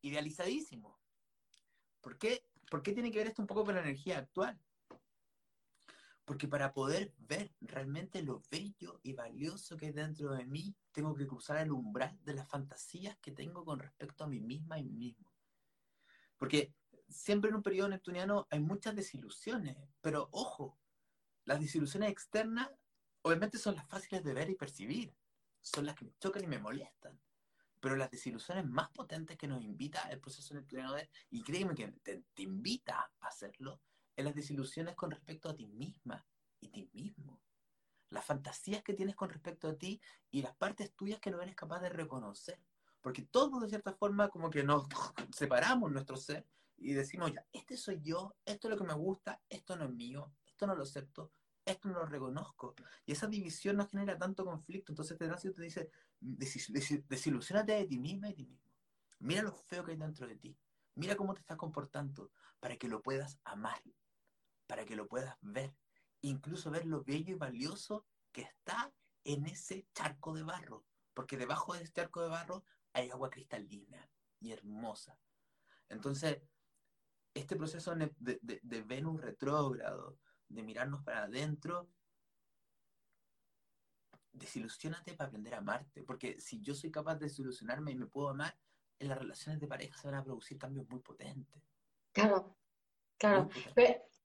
[0.01, 0.99] idealizadísimo.
[2.01, 2.45] ¿Por qué?
[2.69, 4.59] ¿Por qué tiene que ver esto un poco con la energía actual?
[6.23, 11.15] Porque para poder ver realmente lo bello y valioso que hay dentro de mí, tengo
[11.15, 14.83] que cruzar el umbral de las fantasías que tengo con respecto a mí misma y
[14.83, 15.31] mí mismo.
[16.37, 16.73] Porque
[17.07, 20.79] siempre en un periodo neptuniano hay muchas desilusiones, pero ojo,
[21.45, 22.69] las desilusiones externas
[23.21, 25.15] obviamente son las fáciles de ver y percibir,
[25.61, 27.19] son las que me chocan y me molestan.
[27.79, 31.87] Pero las desilusiones más potentes que nos invita el proceso neptuniano de, y créeme que
[32.03, 33.81] te, invita a hacerlo,
[34.15, 36.25] es las desilusiones con respecto a ti misma
[36.59, 37.41] y ti mismo.
[38.09, 39.99] Las fantasías que tienes con respecto a ti
[40.31, 42.59] y las partes tuyas que no eres capaz de reconocer.
[43.01, 44.87] Porque todos de cierta forma como que nos
[45.35, 49.41] separamos nuestro ser y decimos ya, este soy yo, esto es lo que me gusta,
[49.49, 51.33] esto no es mío, esto no lo acepto,
[51.65, 52.75] esto no lo reconozco.
[53.05, 54.93] Y esa división no genera tanto conflicto.
[54.93, 58.71] Entonces te te dice, desilusionate de ti misma y de ti mismo.
[59.19, 60.57] Mira lo feo que hay dentro de ti.
[60.95, 63.81] Mira cómo te estás comportando para que lo puedas amar,
[64.65, 65.75] para que lo puedas ver.
[66.21, 68.93] Incluso ver lo bello y valioso que está
[69.25, 70.85] en ese charco de barro.
[71.13, 72.63] Porque debajo de ese charco de barro
[72.93, 75.17] hay agua cristalina y hermosa.
[75.89, 76.41] Entonces,
[77.33, 80.17] este proceso de, de Venus retrógrado,
[80.49, 81.89] de mirarnos para adentro,
[84.31, 88.29] desilusionate para aprender a amarte, porque si yo soy capaz de desilusionarme y me puedo
[88.29, 88.57] amar,
[88.99, 91.61] en las relaciones de pareja se van a producir cambios muy potentes.
[92.13, 92.57] Claro,
[93.17, 93.49] claro.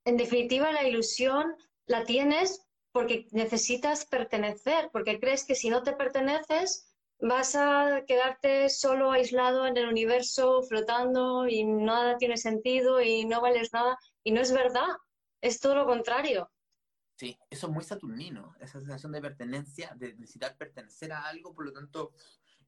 [0.04, 1.56] en definitiva, la ilusión
[1.86, 8.68] la tienes porque necesitas pertenecer, porque crees que si no te perteneces, vas a quedarte
[8.68, 13.98] solo aislado en el universo, flotando y nada tiene sentido y no vales nada.
[14.24, 14.88] Y no es verdad.
[15.40, 16.50] Es todo lo contrario.
[17.16, 21.66] Sí, eso es muy saturnino, esa sensación de pertenencia, de necesitar pertenecer a algo, por
[21.66, 22.12] lo tanto,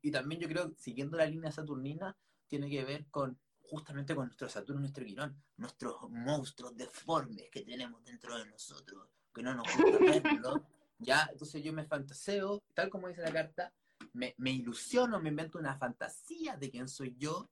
[0.03, 2.17] y también yo creo, siguiendo la línea saturnina,
[2.49, 8.05] tiene que ver con justamente con nuestro Saturno, nuestro Quirón, nuestros monstruos deformes que tenemos
[8.05, 9.99] dentro de nosotros, que no nos gusta
[10.45, 10.67] verlo,
[10.99, 11.27] ¿ya?
[11.33, 13.73] Entonces yo me fantaseo, tal como dice la carta,
[14.13, 17.49] me, me ilusiono, me invento una fantasía de quién soy yo,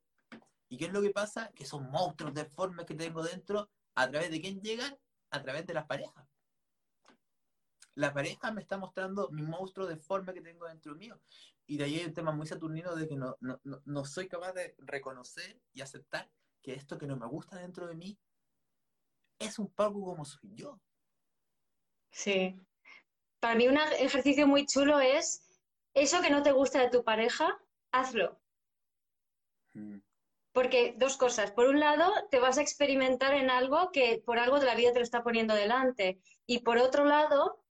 [0.68, 1.50] ¿y qué es lo que pasa?
[1.54, 4.94] Que esos monstruos deformes que tengo dentro, ¿a través de quién llegan?
[5.30, 6.26] A través de las parejas.
[7.94, 11.20] La pareja me está mostrando mi monstruo de forma que tengo dentro mío.
[11.66, 14.74] Y de ahí hay un tema muy saturnino de que no, no, soy capaz de
[14.78, 16.30] reconocer y aceptar
[16.62, 18.18] que esto que no me gusta dentro de mí
[19.38, 20.80] es un poco como soy yo.
[22.10, 22.56] Sí.
[23.38, 25.42] Para mí un ejercicio muy chulo es
[25.94, 27.58] eso que no te gusta de tu pareja,
[27.92, 28.40] hazlo.
[29.74, 29.98] Mm.
[30.52, 31.52] Porque dos cosas.
[31.52, 34.92] Por un lado, te vas a experimentar en algo que por algo de la vida
[34.92, 36.20] te lo está poniendo delante.
[36.46, 37.62] Y por otro lado,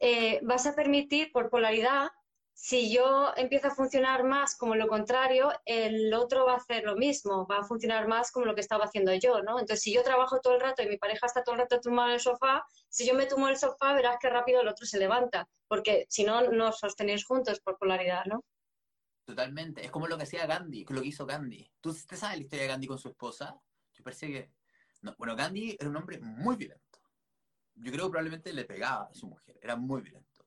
[0.00, 2.08] eh, vas a permitir, por polaridad,
[2.60, 6.96] si yo empiezo a funcionar más como lo contrario, el otro va a hacer lo
[6.96, 9.60] mismo, va a funcionar más como lo que estaba haciendo yo, ¿no?
[9.60, 12.08] Entonces, si yo trabajo todo el rato y mi pareja está todo el rato tumbada
[12.08, 14.98] en el sofá, si yo me tumbo el sofá, verás que rápido el otro se
[14.98, 18.42] levanta, porque si no, no os sostenéis juntos por polaridad, ¿no?
[19.28, 19.84] Totalmente.
[19.84, 21.70] Es como lo que hacía Gandhi, lo que hizo Gandhi.
[21.82, 23.60] ¿Tú te sabes la historia de Gandhi con su esposa?
[23.92, 24.52] Yo parece que...
[25.02, 26.98] No, bueno, Gandhi era un hombre muy violento.
[27.74, 29.58] Yo creo que probablemente le pegaba a su mujer.
[29.60, 30.46] Era muy violento.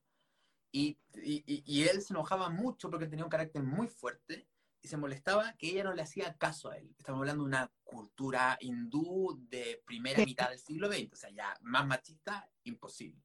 [0.72, 4.50] Y, y, él se enojaba mucho porque tenía un carácter muy fuerte
[4.82, 6.96] y se molestaba que ella no le hacía caso a él.
[6.98, 11.14] Estamos hablando de una cultura hindú de primera mitad del siglo XX.
[11.14, 13.24] O sea, ya más machista, imposible.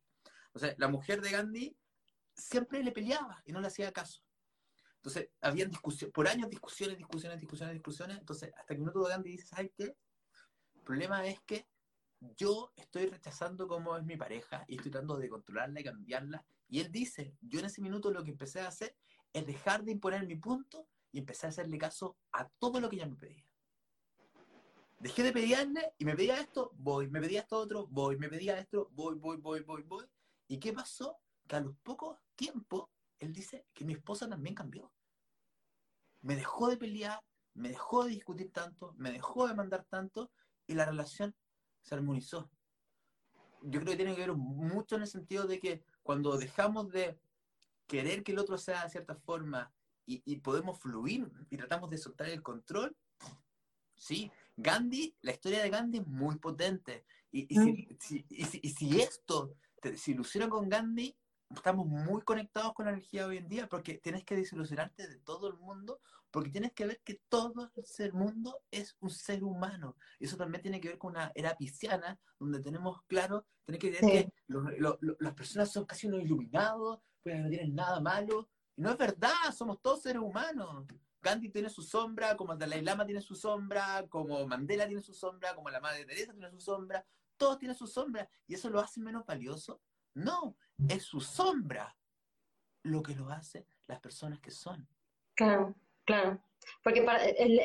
[0.52, 1.78] O sea, la mujer de Gandhi
[2.34, 4.25] siempre le peleaba y no le hacía caso.
[5.06, 8.18] Entonces, habían discusiones, por años discusiones, discusiones, discusiones, discusiones.
[8.18, 9.96] Entonces, hasta que tuvo Gandhi dice, ¿sabes qué?
[10.74, 11.68] El problema es que
[12.36, 16.44] yo estoy rechazando cómo es mi pareja y estoy tratando de controlarla y cambiarla.
[16.68, 18.96] Y él dice, yo en ese minuto lo que empecé a hacer
[19.32, 22.96] es dejar de imponer mi punto y empecé a hacerle caso a todo lo que
[22.96, 23.46] ella me pedía.
[24.98, 28.58] Dejé de pedirle y me pedía esto, voy, me pedía esto otro, voy, me pedía
[28.58, 30.04] esto, voy, voy, voy, voy, voy.
[30.48, 31.20] ¿Y qué pasó?
[31.46, 32.88] Que a los pocos tiempos,
[33.20, 34.90] él dice que mi esposa también cambió.
[36.26, 37.22] Me dejó de pelear,
[37.54, 40.32] me dejó de discutir tanto, me dejó de mandar tanto
[40.66, 41.36] y la relación
[41.82, 42.50] se armonizó.
[43.62, 47.16] Yo creo que tiene que ver mucho en el sentido de que cuando dejamos de
[47.86, 49.72] querer que el otro sea de cierta forma
[50.04, 52.96] y, podemos fluir y tratamos de soltar el control,
[53.94, 54.32] sí.
[54.56, 57.04] Gandhi, la historia de Gandhi es muy potente.
[57.30, 61.16] Y, si, y si, esto te desilusiona con Gandhi,
[61.54, 65.48] estamos muy conectados con la energía hoy en día porque tienes que desilusionarte de todo
[65.48, 66.00] el mundo
[66.36, 69.96] porque tienes que ver que todo el ser mundo es un ser humano.
[70.18, 73.90] Y eso también tiene que ver con una era pisciana, donde tenemos claro, tiene que
[73.90, 74.32] ver que
[75.18, 78.50] las personas son casi unos iluminados, pues no tienen nada malo.
[78.76, 80.84] Y no es verdad, somos todos seres humanos.
[81.22, 85.54] Gandhi tiene su sombra, como Dalai Lama tiene su sombra, como Mandela tiene su sombra,
[85.54, 87.04] como la Madre Teresa tiene su sombra,
[87.38, 88.28] todos tienen su sombra.
[88.46, 89.80] ¿Y eso lo hace menos valioso?
[90.12, 90.56] No,
[90.88, 91.96] es su sombra
[92.82, 94.88] lo que lo hace las personas que son.
[95.34, 95.74] Claro.
[96.06, 96.40] Claro,
[96.84, 97.04] porque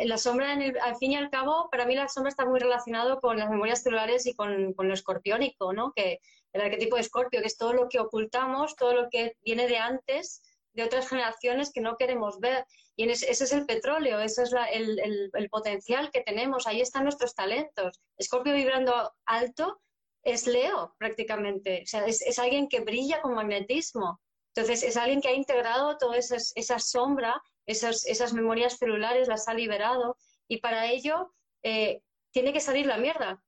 [0.03, 3.37] la sombra, al fin y al cabo, para mí la sombra está muy relacionado con
[3.37, 5.93] las memorias celulares y con, lo escorpiónico, ¿no?
[5.93, 6.19] Que
[6.53, 9.77] el arquetipo de escorpio, que es todo lo que ocultamos, todo lo que viene de
[9.77, 10.41] antes,
[10.73, 12.65] de otras generaciones que no queremos ver.
[12.95, 18.01] Y ese, es el petróleo, ese es el, potencial que tenemos, ahí están nuestros talentos.
[18.17, 19.79] Escorpio vibrando alto
[20.23, 24.21] es Leo prácticamente, o sea, es, alguien que brilla con magnetismo.
[24.53, 30.17] Entonces, es alguien que ha integrado toda esa sombra esas, memorias celulares las ha liberado
[30.47, 32.01] y para ello eh,
[32.31, 33.43] tiene que salir la mierda,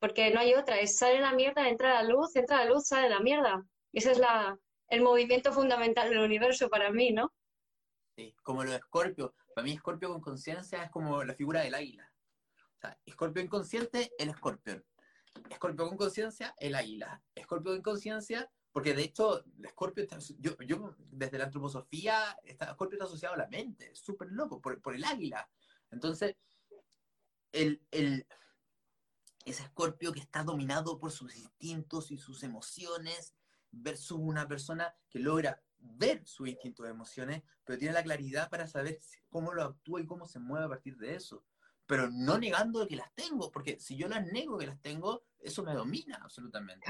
[0.00, 3.08] porque no hay otra, es sale la mierda, entra la luz, entra la luz, sale
[3.08, 3.64] la mierda.
[3.92, 4.58] Ese es la,
[4.88, 7.32] el movimiento fundamental del universo para mí, ¿no?
[8.16, 9.34] Sí, como lo de Escorpio.
[9.54, 12.10] Para mí Escorpio con conciencia es como la figura del águila.
[12.76, 14.84] O sea, Escorpio inconsciente, el escorpión.
[15.50, 17.22] Escorpio con conciencia, el águila.
[17.34, 20.06] Escorpio en conciencia, porque de hecho, Scorpio,
[20.38, 24.80] yo, yo desde la antroposofía, está, Scorpio está asociado a la mente, súper loco, por,
[24.80, 25.48] por, el águila.
[25.90, 26.36] Entonces,
[27.52, 28.26] el, el,
[29.44, 33.34] ese Scorpio que está dominado por sus instintos y sus emociones,
[33.70, 38.66] versus una persona que logra ver sus instintos y emociones, pero tiene la claridad para
[38.66, 38.98] saber
[39.28, 41.44] cómo lo actúa y cómo se mueve a partir de eso.
[41.88, 45.62] Pero no negando que las tengo, porque si yo las nego que las tengo, eso
[45.62, 46.86] me domina absolutamente.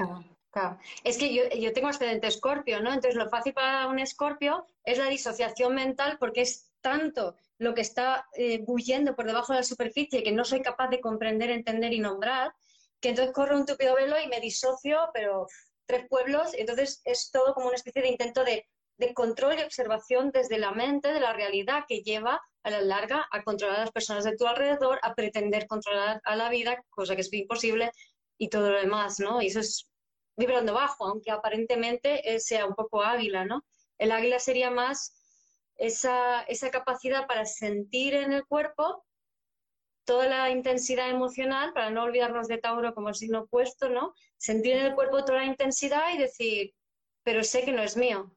[0.51, 2.89] Claro, Es que yo, yo tengo ascendente escorpio, ¿no?
[2.89, 7.81] Entonces lo fácil para un escorpio es la disociación mental porque es tanto lo que
[7.81, 8.63] está eh,
[9.15, 12.53] por debajo de la superficie que no soy capaz de comprender, entender y nombrar,
[12.99, 15.47] que entonces corro un tupido velo y me disocio, pero
[15.85, 18.67] tres pueblos, entonces es todo como una especie de intento de,
[18.99, 23.25] de control y observación desde la mente de la realidad que lleva a la larga
[23.31, 27.15] a controlar a las personas de tu alrededor, a pretender controlar a la vida, cosa
[27.15, 27.91] que es imposible,
[28.37, 29.41] y todo lo demás, ¿no?
[29.41, 29.89] Y eso es
[30.37, 33.65] vibrando bajo, aunque aparentemente sea un poco águila, ¿no?
[33.97, 35.15] El águila sería más
[35.77, 39.05] esa, esa capacidad para sentir en el cuerpo
[40.03, 44.13] toda la intensidad emocional, para no olvidarnos de Tauro como signo opuesto, ¿no?
[44.37, 46.73] Sentir en el cuerpo toda la intensidad y decir,
[47.23, 48.35] pero sé que no es mío.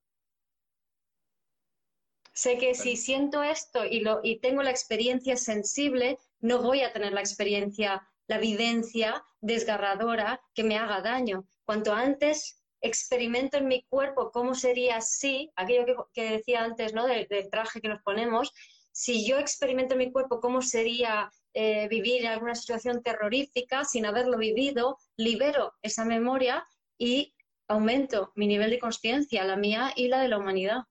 [2.33, 6.93] Sé que si siento esto y, lo, y tengo la experiencia sensible, no voy a
[6.93, 13.85] tener la experiencia, la vivencia desgarradora que me haga daño cuanto antes experimento en mi
[13.85, 17.07] cuerpo cómo sería así, aquello que, decía antes, ¿no?
[17.07, 18.53] Del, traje que nos ponemos,
[18.91, 24.05] si yo experimento en mi cuerpo cómo sería eh, vivir en alguna situación terrorífica sin
[24.05, 26.66] haberlo vivido, libero esa memoria
[26.99, 27.35] y
[27.68, 30.83] aumento mi nivel de conciencia, la mía y la de la humanidad.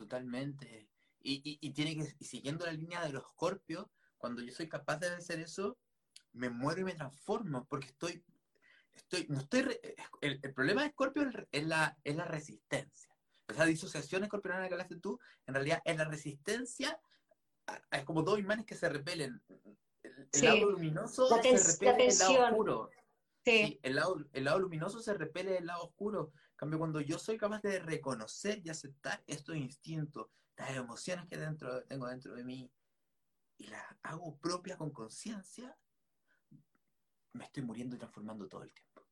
[0.00, 0.88] Totalmente.
[1.22, 3.86] Y, tiene que, siguiendo la línea de los escorpios,
[4.16, 5.76] cuando yo soy capaz de hacer eso,
[6.32, 8.24] me muero y me transformo, porque estoy
[8.94, 9.78] estoy, no estoy,
[10.22, 13.14] el, problema de Scorpio es la, es la resistencia.
[13.46, 16.98] Esa disociación escorpiana que hablaste tú, en realidad es la resistencia,
[17.90, 19.42] es como dos imanes que se repelen.
[20.32, 22.90] El, lado luminoso se repele el lado oscuro.
[23.44, 23.78] Sí.
[23.82, 26.32] el, lado, el lado luminoso se repele el lado oscuro.
[26.60, 30.26] Cambio, cuando yo soy capaz de reconocer y aceptar estos instintos,
[30.58, 32.70] las emociones que dentro, tengo dentro de mí,
[33.56, 35.74] y las hago propias con conciencia,
[37.32, 39.02] me estoy muriendo y transformando todo el tiempo.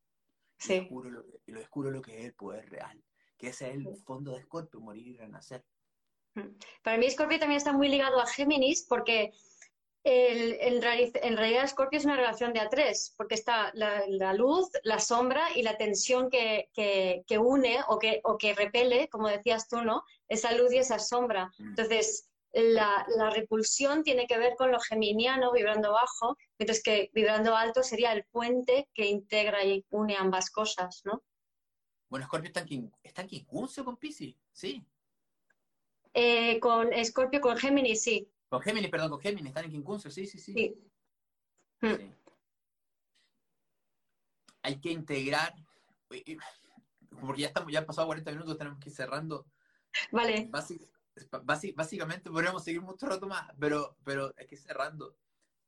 [0.59, 0.75] Sí.
[0.75, 3.03] Y, descubro lo, y lo descubro lo que es el poder real,
[3.39, 5.65] que ese es el fondo de Scorpio, morir y renacer.
[6.35, 6.51] Mm.
[6.83, 9.33] Para mí Scorpio también está muy ligado a Géminis porque
[10.05, 14.99] el, en, realidad Scorpio es una relación de a tres, porque está la, luz, la
[14.99, 19.83] sombra y la tensión que, que, une o que, o que repele, como decías tú,
[19.83, 20.03] ¿no?
[20.29, 21.53] Esa luz y esa sombra.
[21.59, 21.69] Mm.
[21.69, 27.55] Entonces, la, la, repulsión tiene que ver con lo geminiano, vibrando bajo, mientras que vibrando
[27.55, 31.23] alto sería el puente que integra y une ambas cosas, ¿no?
[32.09, 34.83] Bueno, Scorpio está en, está en con Pisces, sí.
[36.15, 38.31] Eh, con Scorpio, con Géminis, sí.
[38.49, 40.53] Con Géminis, perdón, con Géminis, están en Quincuncio, sí, sí, sí.
[40.55, 40.89] sí.
[41.81, 42.15] Mm.
[44.63, 45.55] Hay que integrar,
[46.09, 49.47] porque ya estamos, ya han pasado 40 minutos, tenemos que ir cerrando.
[50.13, 50.51] Vale.
[51.75, 55.17] básicamente podríamos seguir mucho rato más, pero, pero hay que ir cerrando.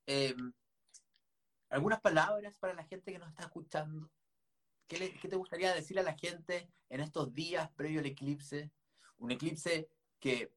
[0.06, 0.52] Em,
[1.68, 4.10] ¿Algunas palabras para la gente que nos está escuchando?
[4.88, 8.72] ¿Qué, ¿Qué te gustaría decir a la gente en estos días previo al eclipse?
[9.18, 10.52] Un eclipse que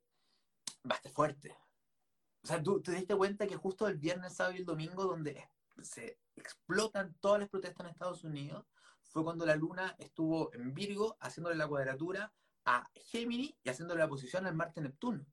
[0.89, 1.55] va a estar fuerte,
[2.43, 5.49] o sea, tú te diste cuenta que justo el viernes, sábado y el domingo, donde
[5.81, 8.65] se explotan todas las protestas en Estados Unidos,
[9.01, 12.33] fue cuando la luna estuvo en Virgo haciéndole la cuadratura
[12.65, 15.25] a Géminis y haciéndole la posición al Marte-Neptuno.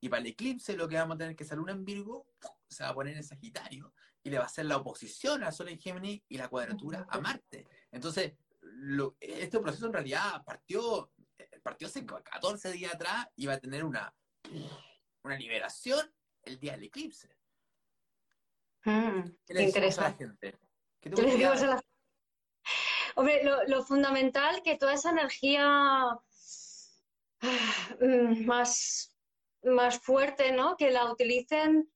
[0.00, 2.26] Y para el eclipse lo que vamos a tener que esa luna en Virgo
[2.68, 5.68] se va a poner en Sagitario y le va a hacer la oposición al Sol
[5.68, 7.66] en Géminis y la cuadratura a Marte.
[7.90, 8.34] Entonces,
[9.18, 11.10] este proceso en realidad partió,
[11.62, 14.14] partió hace 14 días atrás y va a tener una,
[15.22, 16.12] una liberación
[16.46, 17.28] el día del eclipse.
[18.84, 20.24] Mm, ¿Qué le interesante.
[20.24, 20.58] a la gente?
[21.00, 21.84] ¿Qué te a la...
[23.16, 26.20] Hombre, lo, fundamental que toda esa energía ah,
[28.00, 29.14] mm, más,
[29.62, 30.76] más fuerte, ¿no?
[30.76, 31.90] Que la utilicen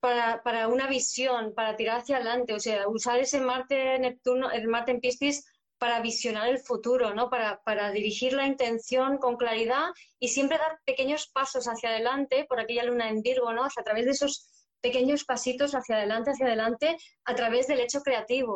[0.00, 4.68] para, para, una visión, para tirar hacia adelante, o sea, usar ese Marte Neptuno, el
[4.68, 5.44] Marte en Piscis
[5.78, 7.28] para visionar el futuro, ¿no?
[7.28, 12.60] Para, para, dirigir la intención con claridad y siempre dar pequeños pasos hacia adelante por
[12.60, 13.64] aquella luna en Virgo, ¿no?
[13.64, 14.48] a través de esos
[14.80, 18.54] pequeños pasitos hacia adelante, hacia adelante, a través del hecho creativo.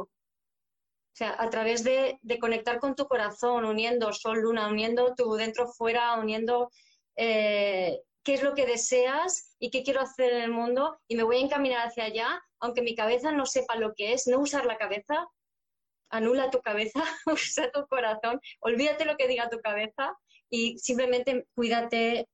[1.12, 5.34] O sea, a través de, de conectar con tu corazón, uniendo sol, luna, uniendo tu
[5.34, 6.70] dentro, fuera, uniendo
[7.16, 11.22] eh, qué es lo que deseas y qué quiero hacer en el mundo y me
[11.22, 14.66] voy a encaminar hacia allá, aunque mi cabeza no sepa lo que es, no usar
[14.66, 15.26] la cabeza,
[16.10, 20.16] anula tu cabeza, usa tu corazón, olvídate lo que diga tu cabeza
[20.48, 22.28] y simplemente cuídate,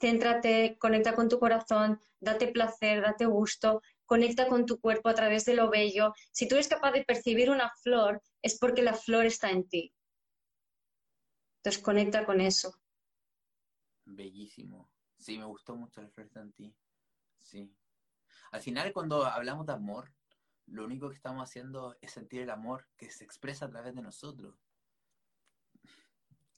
[0.00, 5.44] céntrate, conecta con tu corazón, date placer, date gusto, conecta con tu cuerpo a través
[5.44, 6.12] de lo bello.
[6.32, 9.92] Si tú eres capaz de percibir una flor, es porque la flor está en ti.
[11.58, 12.74] Entonces conecta con eso.
[14.04, 14.90] Bellísimo.
[15.18, 16.76] Sí, me gustó mucho la flor en ti.
[17.40, 17.74] Sí.
[18.50, 20.12] Al final, cuando hablamos de amor,
[20.66, 24.02] lo único que estamos haciendo es sentir el amor que se expresa a través de
[24.02, 24.54] nosotros.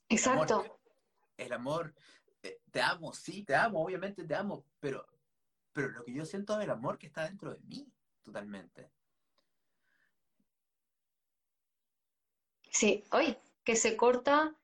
[0.09, 0.79] Exacto.
[1.35, 1.93] El amor,
[2.41, 5.05] eh, te amo, sí, te amo, obviamente te amo, pero,
[5.73, 7.91] pero lo que yo siento es el amor que está dentro de mí,
[8.23, 8.89] totalmente.
[12.71, 14.55] Sí, hoy, que se corta.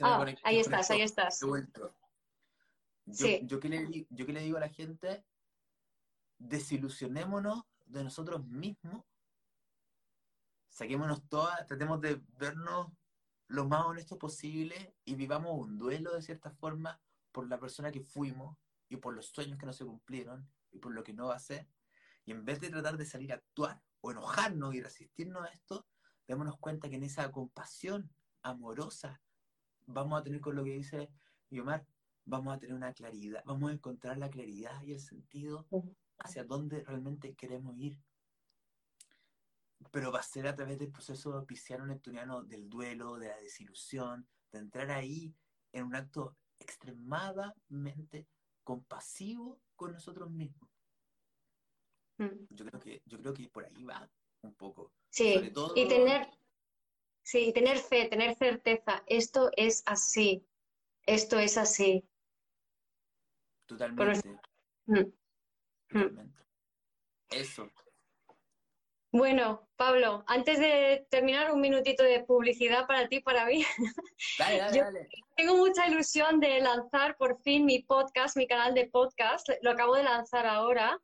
[0.00, 1.40] ah, ahí estás, ahí estás.
[1.40, 3.40] Yo, sí.
[3.44, 5.24] yo, que le, yo que le digo a la gente,
[6.38, 7.64] desilusionémonos
[7.94, 9.04] de nosotros mismos,
[10.68, 12.92] saquémonos todas, tratemos de vernos
[13.48, 18.00] lo más honestos posible y vivamos un duelo de cierta forma por la persona que
[18.00, 18.56] fuimos
[18.88, 21.38] y por los sueños que no se cumplieron y por lo que no va a
[21.40, 21.68] ser.
[22.24, 25.86] Y en vez de tratar de salir a actuar o enojarnos y resistirnos a esto,
[26.26, 28.10] démonos cuenta que en esa compasión
[28.42, 29.22] amorosa
[29.86, 31.10] vamos a tener con lo que dice
[31.50, 31.86] Yomar,
[32.24, 35.66] vamos a tener una claridad, vamos a encontrar la claridad y el sentido
[36.18, 37.98] hacia dónde realmente queremos ir.
[39.90, 44.58] Pero va a ser a través del proceso pisciano-neptuniano del duelo, de la desilusión, de
[44.58, 45.34] entrar ahí
[45.72, 48.26] en un acto extremadamente
[48.62, 50.70] compasivo con nosotros mismos.
[52.18, 52.46] Mm.
[52.50, 54.08] Yo creo que, yo creo que por ahí va
[54.42, 54.92] un poco.
[55.10, 56.28] Sí, y tener,
[57.22, 60.46] sí, tener fe, tener certeza, esto es así,
[61.06, 62.04] esto es así.
[63.66, 64.40] Totalmente.
[64.86, 65.12] Mm.
[65.94, 66.18] Mm.
[67.30, 67.70] Eso.
[69.12, 73.64] Bueno, Pablo, antes de terminar, un minutito de publicidad para ti, para mí.
[74.38, 75.08] Dale, dale, dale.
[75.36, 79.48] Tengo mucha ilusión de lanzar por fin mi podcast, mi canal de podcast.
[79.62, 80.98] Lo acabo de lanzar ahora.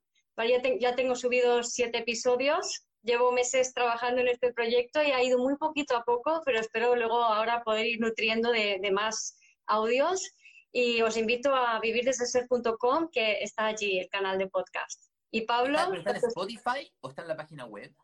[0.81, 2.85] Ya, tengo subidos siete episodios.
[3.03, 6.97] Llevo meses trabajando en este proyecto y ha ido muy poquito a poco, pero espero
[6.97, 10.33] luego ahora poder ir nutriendo de, de más audios
[10.73, 15.11] y os invito a vivirdeseser.com que está allí el canal de podcast.
[15.31, 15.79] Y Pablo...
[15.95, 17.95] ¿Está, en Spotify o está en la página web?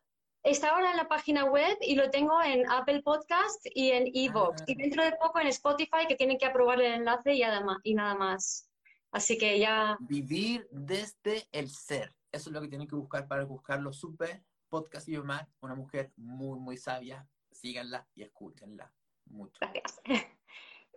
[0.43, 4.63] Está ahora en la página web y lo tengo en Apple Podcast y en Evox.
[4.63, 4.65] Ah.
[4.69, 7.43] Y dentro de poco en Spotify que tienen que aprobar el enlace y,
[7.83, 8.71] y nada más.
[9.11, 9.97] Así que ya...
[10.01, 12.15] Vivir desde el ser.
[12.31, 13.93] Eso es lo que tienen que buscar para buscarlo.
[13.93, 17.27] Super podcast y Omar, una mujer muy, muy sabia.
[17.51, 18.93] Síganla y escúchenla
[19.27, 19.59] mucho.
[19.61, 20.01] Gracias.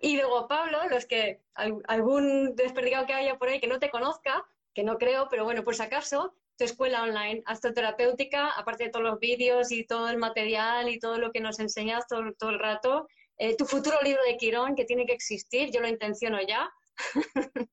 [0.02, 4.45] Y luego Pablo, los que algún desperdigado que haya por ahí que no te conozca,
[4.74, 9.06] que no creo, pero bueno, por si acaso, tu escuela online astroterapéutica, aparte de todos
[9.06, 12.60] los vídeos y todo el material y todo lo que nos enseñas todo, todo el
[12.60, 16.70] rato, eh, tu futuro libro de Quirón, que tiene que existir, yo lo intenciono ya.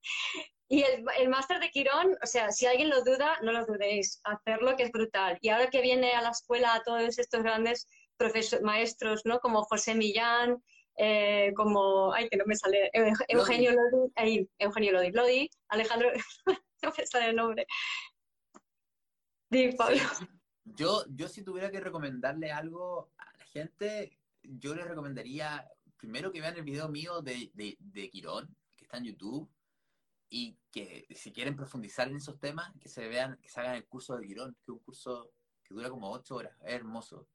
[0.69, 4.21] y el, el máster de Quirón, o sea, si alguien lo duda, no lo dudéis,
[4.25, 5.39] hacerlo que es brutal.
[5.41, 7.89] Y ahora que viene a la escuela a todos estos grandes
[8.63, 9.41] maestros, ¿no?
[9.41, 10.63] Como José Millán,
[10.97, 12.91] eh, como, ay, que no me sale,
[13.29, 16.11] Eugenio Lodi, ahí, Eugenio Lodi, Lodi, Alejandro,
[16.83, 17.67] no me sale el nombre.
[20.65, 26.41] Yo, yo si tuviera que recomendarle algo a la gente, yo le recomendaría primero que
[26.41, 29.51] vean el video mío de, de, de Quirón, que está en YouTube,
[30.29, 33.87] y que si quieren profundizar en esos temas, que se vean, que se hagan el
[33.87, 35.33] curso de Quirón, que es un curso
[35.63, 37.29] que dura como ocho horas, es hermoso.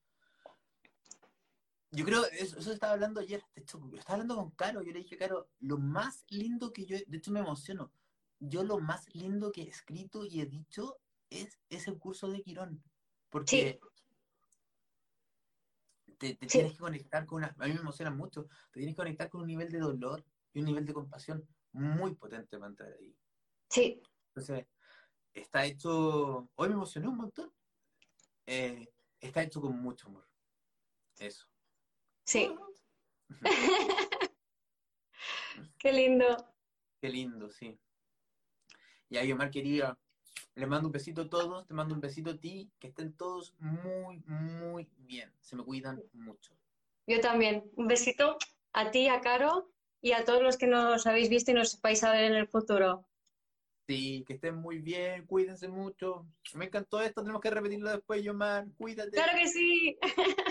[1.93, 4.99] Yo creo, eso, eso estaba hablando ayer, de hecho, estaba hablando con Caro, yo le
[4.99, 7.91] dije, Caro, lo más lindo que yo, de hecho me emociono,
[8.39, 10.97] yo lo más lindo que he escrito y he dicho
[11.29, 12.81] es ese curso de Quirón,
[13.29, 13.79] porque
[16.17, 19.29] te, tienes que conectar con una, a mí me emociona mucho, te tienes que conectar
[19.29, 20.23] con un nivel de dolor
[20.53, 23.15] y un nivel de compasión muy potente para entrar ahí.
[23.69, 24.01] Sí.
[24.27, 24.65] Entonces,
[25.33, 27.51] está hecho, hoy me emocioné un montón,
[28.45, 30.27] eh, está hecho con mucho amor.
[31.17, 31.50] Eso.
[32.25, 32.53] Sí.
[35.77, 36.25] Qué lindo.
[37.01, 37.77] Qué lindo, sí.
[39.09, 39.97] Y ahí, Omar, quería,
[40.55, 43.53] le mando un besito a todos, te mando un besito a ti, que estén todos
[43.59, 45.33] muy, muy bien.
[45.41, 46.55] Se me cuidan mucho.
[47.07, 47.69] Yo también.
[47.75, 48.37] Un besito
[48.73, 52.03] a ti, a Caro y a todos los que nos habéis visto y nos vais
[52.03, 53.05] a ver en el futuro.
[53.87, 56.25] Sí, que estén muy bien, cuídense mucho.
[56.53, 58.67] Me encantó esto, tenemos que repetirlo después, Yomar.
[58.77, 59.11] Cuídate.
[59.11, 59.97] Claro que sí.